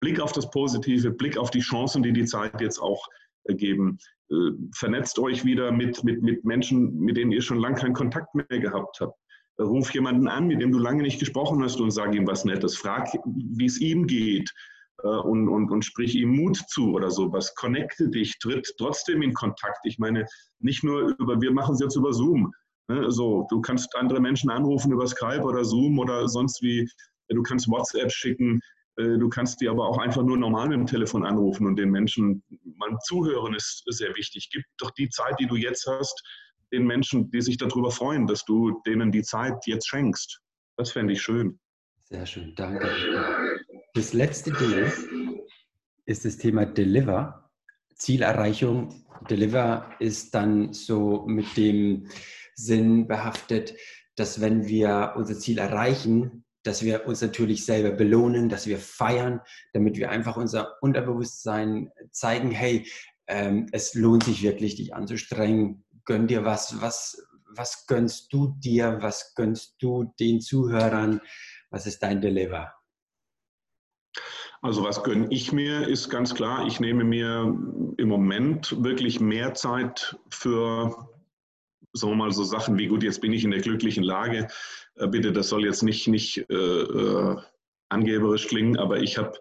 Blick 0.00 0.20
auf 0.20 0.32
das 0.32 0.50
Positive, 0.50 1.10
Blick 1.10 1.36
auf 1.36 1.50
die 1.50 1.60
Chancen, 1.60 2.02
die 2.02 2.12
die 2.12 2.24
Zeit 2.24 2.60
jetzt 2.60 2.78
auch 2.78 3.06
äh, 3.44 3.54
geben. 3.54 3.98
Äh, 4.30 4.50
vernetzt 4.74 5.18
euch 5.18 5.44
wieder 5.44 5.70
mit, 5.70 6.02
mit, 6.02 6.22
mit 6.22 6.44
Menschen, 6.44 6.98
mit 6.98 7.16
denen 7.16 7.30
ihr 7.30 7.42
schon 7.42 7.58
lange 7.58 7.76
keinen 7.76 7.94
Kontakt 7.94 8.34
mehr 8.34 8.46
gehabt 8.48 9.00
habt. 9.00 9.16
Äh, 9.58 9.62
ruf 9.62 9.94
jemanden 9.94 10.26
an, 10.26 10.48
mit 10.48 10.60
dem 10.60 10.72
du 10.72 10.78
lange 10.78 11.02
nicht 11.02 11.20
gesprochen 11.20 11.62
hast 11.62 11.80
und 11.80 11.92
sag 11.92 12.14
ihm 12.14 12.26
was 12.26 12.44
Nettes. 12.44 12.76
Frag, 12.76 13.08
wie 13.24 13.66
es 13.66 13.80
ihm 13.80 14.08
geht 14.08 14.52
und, 15.02 15.48
und, 15.48 15.70
und 15.70 15.84
sprich 15.84 16.14
ihm 16.14 16.36
Mut 16.36 16.56
zu 16.68 16.92
oder 16.92 17.10
sowas. 17.10 17.54
Connecte 17.54 18.08
dich, 18.08 18.38
tritt 18.38 18.74
trotzdem 18.78 19.22
in 19.22 19.34
Kontakt. 19.34 19.80
Ich 19.84 19.98
meine, 19.98 20.26
nicht 20.60 20.84
nur 20.84 21.14
über, 21.18 21.40
wir 21.40 21.52
machen 21.52 21.74
es 21.74 21.80
jetzt 21.80 21.96
über 21.96 22.12
Zoom. 22.12 22.52
Ne? 22.88 23.10
So, 23.10 23.46
du 23.50 23.60
kannst 23.60 23.94
andere 23.96 24.20
Menschen 24.20 24.50
anrufen 24.50 24.92
über 24.92 25.06
Skype 25.06 25.42
oder 25.42 25.64
Zoom 25.64 25.98
oder 25.98 26.28
sonst 26.28 26.62
wie. 26.62 26.88
Du 27.28 27.42
kannst 27.42 27.68
WhatsApp 27.68 28.12
schicken. 28.12 28.60
Äh, 28.96 29.18
du 29.18 29.28
kannst 29.28 29.60
die 29.60 29.68
aber 29.68 29.88
auch 29.88 29.98
einfach 29.98 30.22
nur 30.22 30.36
normal 30.36 30.68
mit 30.68 30.78
dem 30.78 30.86
Telefon 30.86 31.24
anrufen 31.24 31.66
und 31.66 31.76
den 31.76 31.90
Menschen 31.90 32.42
mal 32.76 32.96
zuhören 33.04 33.54
ist 33.54 33.82
sehr 33.86 34.14
wichtig. 34.14 34.50
Gib 34.52 34.64
doch 34.78 34.90
die 34.92 35.08
Zeit, 35.08 35.34
die 35.40 35.46
du 35.46 35.56
jetzt 35.56 35.86
hast, 35.86 36.22
den 36.72 36.86
Menschen, 36.86 37.30
die 37.30 37.40
sich 37.40 37.56
darüber 37.56 37.90
freuen, 37.90 38.26
dass 38.26 38.44
du 38.44 38.80
denen 38.86 39.10
die 39.12 39.22
Zeit 39.22 39.66
jetzt 39.66 39.88
schenkst. 39.88 40.40
Das 40.76 40.92
fände 40.92 41.12
ich 41.12 41.22
schön. 41.22 41.58
Sehr 42.04 42.26
schön, 42.26 42.54
danke. 42.54 42.90
Das 43.96 44.12
letzte 44.12 44.50
D 44.50 44.90
ist 46.04 46.24
das 46.24 46.36
Thema 46.36 46.66
Deliver. 46.66 47.48
Zielerreichung. 47.94 49.06
Deliver 49.30 49.88
ist 50.00 50.34
dann 50.34 50.72
so 50.72 51.24
mit 51.28 51.56
dem 51.56 52.08
Sinn 52.56 53.06
behaftet, 53.06 53.76
dass 54.16 54.40
wenn 54.40 54.66
wir 54.66 55.12
unser 55.14 55.38
Ziel 55.38 55.58
erreichen, 55.58 56.44
dass 56.64 56.82
wir 56.82 57.06
uns 57.06 57.20
natürlich 57.20 57.64
selber 57.64 57.92
belohnen, 57.92 58.48
dass 58.48 58.66
wir 58.66 58.78
feiern, 58.78 59.40
damit 59.74 59.96
wir 59.96 60.10
einfach 60.10 60.36
unser 60.36 60.82
Unterbewusstsein 60.82 61.92
zeigen, 62.10 62.50
hey, 62.50 62.90
ähm, 63.28 63.68
es 63.70 63.94
lohnt 63.94 64.24
sich 64.24 64.42
wirklich, 64.42 64.74
dich 64.74 64.92
anzustrengen. 64.92 65.84
Gönn 66.04 66.26
dir 66.26 66.44
was, 66.44 66.80
was, 66.80 67.24
was 67.54 67.86
gönnst 67.86 68.32
du 68.32 68.56
dir, 68.58 68.98
was 69.02 69.36
gönnst 69.36 69.76
du 69.78 70.12
den 70.18 70.40
Zuhörern, 70.40 71.20
was 71.70 71.86
ist 71.86 72.02
dein 72.02 72.20
Deliver? 72.20 72.74
Also 74.64 74.82
was 74.82 75.02
gönne 75.02 75.26
ich 75.28 75.52
mir, 75.52 75.86
ist 75.86 76.08
ganz 76.08 76.34
klar, 76.34 76.66
ich 76.66 76.80
nehme 76.80 77.04
mir 77.04 77.54
im 77.98 78.08
Moment 78.08 78.82
wirklich 78.82 79.20
mehr 79.20 79.52
Zeit 79.52 80.16
für, 80.30 81.06
sagen 81.92 82.12
wir 82.12 82.16
mal, 82.16 82.32
so 82.32 82.44
Sachen 82.44 82.78
wie, 82.78 82.86
gut, 82.86 83.02
jetzt 83.02 83.20
bin 83.20 83.34
ich 83.34 83.44
in 83.44 83.50
der 83.50 83.60
glücklichen 83.60 84.02
Lage, 84.02 84.48
äh, 84.94 85.06
bitte, 85.06 85.32
das 85.32 85.50
soll 85.50 85.66
jetzt 85.66 85.82
nicht, 85.82 86.08
nicht 86.08 86.46
äh, 86.48 86.54
äh, 86.54 87.36
angeberisch 87.90 88.46
klingen, 88.46 88.78
aber 88.78 89.00
ich 89.00 89.18
habe 89.18 89.38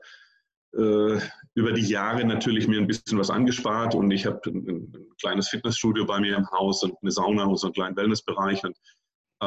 äh, 0.73 1.21
über 1.55 1.71
die 1.71 1.87
Jahre 1.87 2.25
natürlich 2.25 2.67
mir 2.67 2.81
ein 2.81 2.87
bisschen 2.87 3.17
was 3.17 3.29
angespart 3.29 3.95
und 3.95 4.11
ich 4.11 4.25
habe 4.25 4.41
ein, 4.47 4.67
ein, 4.67 5.07
kleines 5.21 5.47
Fitnessstudio 5.47 6.05
bei 6.05 6.19
mir 6.19 6.35
im 6.35 6.51
Haus 6.51 6.83
und 6.83 6.97
eine 7.01 7.11
Sauna 7.11 7.45
und 7.45 7.55
so 7.55 7.67
einen 7.67 7.73
kleinen 7.73 7.95
Wellnessbereich 7.95 8.61
und 8.65 8.75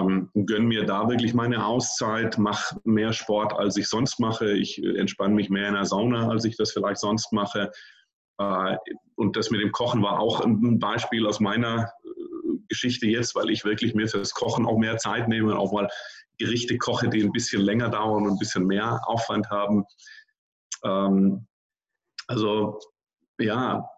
ähm, 0.00 0.30
gönne 0.34 0.66
mir 0.66 0.84
da 0.84 1.08
wirklich 1.08 1.34
meine 1.34 1.64
Auszeit, 1.64 2.38
mache 2.38 2.80
mehr 2.84 3.12
Sport, 3.12 3.52
als 3.52 3.76
ich 3.76 3.88
sonst 3.88 4.18
mache. 4.20 4.52
Ich 4.52 4.82
äh, 4.82 4.98
entspanne 4.98 5.34
mich 5.34 5.50
mehr 5.50 5.68
in 5.68 5.74
der 5.74 5.84
Sauna, 5.84 6.28
als 6.28 6.44
ich 6.44 6.56
das 6.56 6.72
vielleicht 6.72 6.98
sonst 6.98 7.32
mache. 7.32 7.70
Äh, 8.38 8.76
und 9.14 9.36
das 9.36 9.50
mit 9.50 9.60
dem 9.60 9.72
Kochen 9.72 10.02
war 10.02 10.20
auch 10.20 10.40
ein 10.40 10.78
Beispiel 10.78 11.26
aus 11.26 11.40
meiner 11.40 11.90
äh, 12.04 12.58
Geschichte 12.68 13.06
jetzt, 13.06 13.34
weil 13.34 13.50
ich 13.50 13.64
wirklich 13.64 13.94
mir 13.94 14.08
fürs 14.08 14.34
Kochen 14.34 14.66
auch 14.66 14.78
mehr 14.78 14.98
Zeit 14.98 15.28
nehme 15.28 15.52
und 15.52 15.58
auch 15.58 15.72
mal 15.72 15.88
Gerichte 16.38 16.76
koche, 16.76 17.08
die 17.08 17.22
ein 17.22 17.32
bisschen 17.32 17.62
länger 17.62 17.88
dauern 17.88 18.24
und 18.24 18.32
ein 18.32 18.38
bisschen 18.38 18.66
mehr 18.66 19.00
Aufwand 19.06 19.48
haben. 19.50 19.84
Ähm, 20.84 21.46
also 22.26 22.78
ja, 23.38 23.88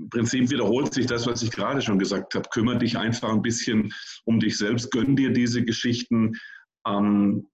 im 0.00 0.08
Prinzip 0.08 0.50
wiederholt 0.50 0.94
sich 0.94 1.06
das, 1.06 1.26
was 1.26 1.42
ich 1.42 1.50
gerade 1.50 1.82
schon 1.82 1.98
gesagt 1.98 2.34
habe. 2.34 2.48
Kümmere 2.50 2.78
dich 2.78 2.96
einfach 2.96 3.30
ein 3.30 3.42
bisschen 3.42 3.92
um 4.24 4.40
dich 4.40 4.56
selbst, 4.56 4.90
gönn 4.90 5.16
dir 5.16 5.32
diese 5.32 5.62
Geschichten. 5.64 6.32
Ähm, 6.86 7.46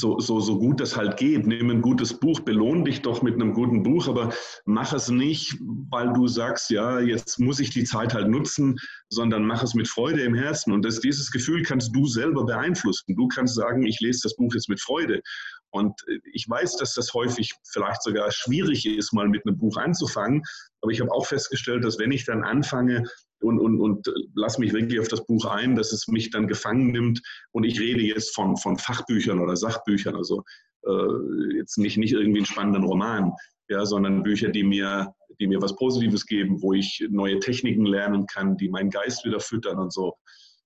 so, 0.00 0.18
so, 0.18 0.40
so 0.40 0.58
gut 0.58 0.80
das 0.80 0.96
halt 0.96 1.16
geht. 1.16 1.46
Nimm 1.46 1.70
ein 1.70 1.82
gutes 1.82 2.18
Buch, 2.18 2.40
belohn 2.40 2.84
dich 2.84 3.02
doch 3.02 3.22
mit 3.22 3.34
einem 3.34 3.52
guten 3.52 3.82
Buch, 3.82 4.08
aber 4.08 4.32
mach 4.64 4.92
es 4.92 5.08
nicht, 5.08 5.56
weil 5.90 6.12
du 6.12 6.26
sagst, 6.26 6.70
ja, 6.70 7.00
jetzt 7.00 7.38
muss 7.38 7.60
ich 7.60 7.70
die 7.70 7.84
Zeit 7.84 8.14
halt 8.14 8.28
nutzen, 8.28 8.78
sondern 9.08 9.44
mach 9.44 9.62
es 9.62 9.74
mit 9.74 9.88
Freude 9.88 10.22
im 10.22 10.34
Herzen. 10.34 10.72
Und 10.72 10.84
das, 10.84 11.00
dieses 11.00 11.30
Gefühl 11.30 11.62
kannst 11.62 11.94
du 11.94 12.06
selber 12.06 12.44
beeinflussen. 12.44 13.16
Du 13.16 13.28
kannst 13.28 13.54
sagen, 13.54 13.86
ich 13.86 14.00
lese 14.00 14.20
das 14.24 14.36
Buch 14.36 14.52
jetzt 14.54 14.68
mit 14.68 14.80
Freude. 14.80 15.22
Und 15.70 16.00
ich 16.32 16.48
weiß, 16.48 16.76
dass 16.76 16.94
das 16.94 17.12
häufig 17.12 17.52
vielleicht 17.64 18.02
sogar 18.02 18.30
schwierig 18.30 18.86
ist, 18.86 19.12
mal 19.12 19.28
mit 19.28 19.46
einem 19.46 19.58
Buch 19.58 19.76
anzufangen. 19.76 20.42
Aber 20.80 20.92
ich 20.92 21.00
habe 21.00 21.12
auch 21.12 21.26
festgestellt, 21.26 21.84
dass 21.84 21.98
wenn 21.98 22.12
ich 22.12 22.24
dann 22.24 22.44
anfange 22.44 23.04
und, 23.40 23.58
und, 23.58 23.80
und 23.80 24.12
lass 24.34 24.58
mich 24.58 24.72
wirklich 24.72 25.00
auf 25.00 25.08
das 25.08 25.24
Buch 25.26 25.44
ein, 25.46 25.76
dass 25.76 25.92
es 25.92 26.08
mich 26.08 26.30
dann 26.30 26.48
gefangen 26.48 26.90
nimmt. 26.90 27.20
Und 27.52 27.64
ich 27.64 27.80
rede 27.80 28.00
jetzt 28.00 28.34
von, 28.34 28.56
von 28.56 28.78
Fachbüchern 28.78 29.40
oder 29.40 29.56
Sachbüchern, 29.56 30.16
also 30.16 30.42
äh, 30.86 31.56
jetzt 31.56 31.78
nicht, 31.78 31.98
nicht 31.98 32.12
irgendwie 32.12 32.38
einen 32.38 32.46
spannenden 32.46 32.84
Roman, 32.84 33.32
ja, 33.68 33.84
sondern 33.84 34.22
Bücher, 34.22 34.48
die 34.48 34.64
mir, 34.64 35.12
die 35.40 35.46
mir 35.46 35.60
was 35.60 35.76
Positives 35.76 36.26
geben, 36.26 36.62
wo 36.62 36.72
ich 36.72 37.06
neue 37.10 37.38
Techniken 37.40 37.86
lernen 37.86 38.26
kann, 38.26 38.56
die 38.56 38.68
meinen 38.68 38.90
Geist 38.90 39.24
wieder 39.24 39.40
füttern 39.40 39.78
und 39.78 39.92
so. 39.92 40.14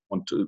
Und 0.08 0.30
äh, 0.32 0.44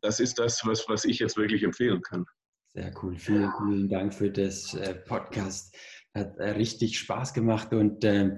das 0.00 0.20
ist 0.20 0.38
das, 0.38 0.66
was, 0.66 0.88
was 0.88 1.04
ich 1.04 1.18
jetzt 1.18 1.36
wirklich 1.36 1.62
empfehlen 1.62 2.02
kann. 2.02 2.26
Sehr 2.74 2.92
cool. 3.02 3.16
Vielen, 3.16 3.50
vielen 3.56 3.88
Dank 3.88 4.12
für 4.12 4.30
das 4.30 4.74
äh, 4.74 4.94
Podcast. 4.94 5.74
Hat 6.12 6.36
äh, 6.38 6.50
richtig 6.50 6.98
Spaß 6.98 7.32
gemacht 7.32 7.72
und 7.72 8.04
äh, 8.04 8.36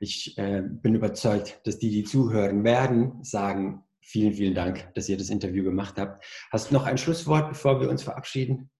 ich 0.00 0.36
äh, 0.38 0.62
bin 0.62 0.94
überzeugt, 0.94 1.60
dass 1.64 1.78
die, 1.78 1.90
die 1.90 2.04
zuhören 2.04 2.64
werden, 2.64 3.22
sagen, 3.22 3.84
vielen, 4.00 4.34
vielen 4.34 4.54
Dank, 4.54 4.92
dass 4.94 5.08
ihr 5.08 5.16
das 5.16 5.30
Interview 5.30 5.64
gemacht 5.64 5.94
habt. 5.98 6.24
Hast 6.50 6.70
du 6.70 6.74
noch 6.74 6.86
ein 6.86 6.98
Schlusswort, 6.98 7.48
bevor 7.48 7.80
wir 7.80 7.90
uns 7.90 8.02
verabschieden? 8.02 8.70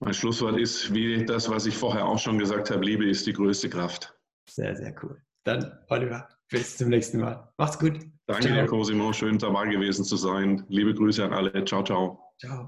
Mein 0.00 0.14
Schlusswort 0.14 0.58
ist, 0.58 0.94
wie 0.94 1.24
das, 1.24 1.50
was 1.50 1.66
ich 1.66 1.76
vorher 1.76 2.06
auch 2.06 2.18
schon 2.18 2.38
gesagt 2.38 2.70
habe, 2.70 2.84
Liebe 2.84 3.08
ist 3.08 3.26
die 3.26 3.32
größte 3.32 3.68
Kraft. 3.68 4.14
Sehr, 4.48 4.76
sehr 4.76 4.94
cool. 5.02 5.20
Dann, 5.44 5.78
Oliver, 5.88 6.28
bis 6.50 6.76
zum 6.76 6.88
nächsten 6.90 7.18
Mal. 7.18 7.52
Macht's 7.56 7.78
gut. 7.78 7.98
Danke, 8.26 8.42
ciao. 8.44 8.54
Herr 8.54 8.66
Cosimo. 8.66 9.12
Schön 9.12 9.38
dabei 9.38 9.66
gewesen 9.66 10.04
zu 10.04 10.16
sein. 10.16 10.64
Liebe 10.68 10.94
Grüße 10.94 11.24
an 11.24 11.32
alle. 11.32 11.64
Ciao, 11.64 11.82
ciao. 11.82 12.32
Ciao. 12.38 12.56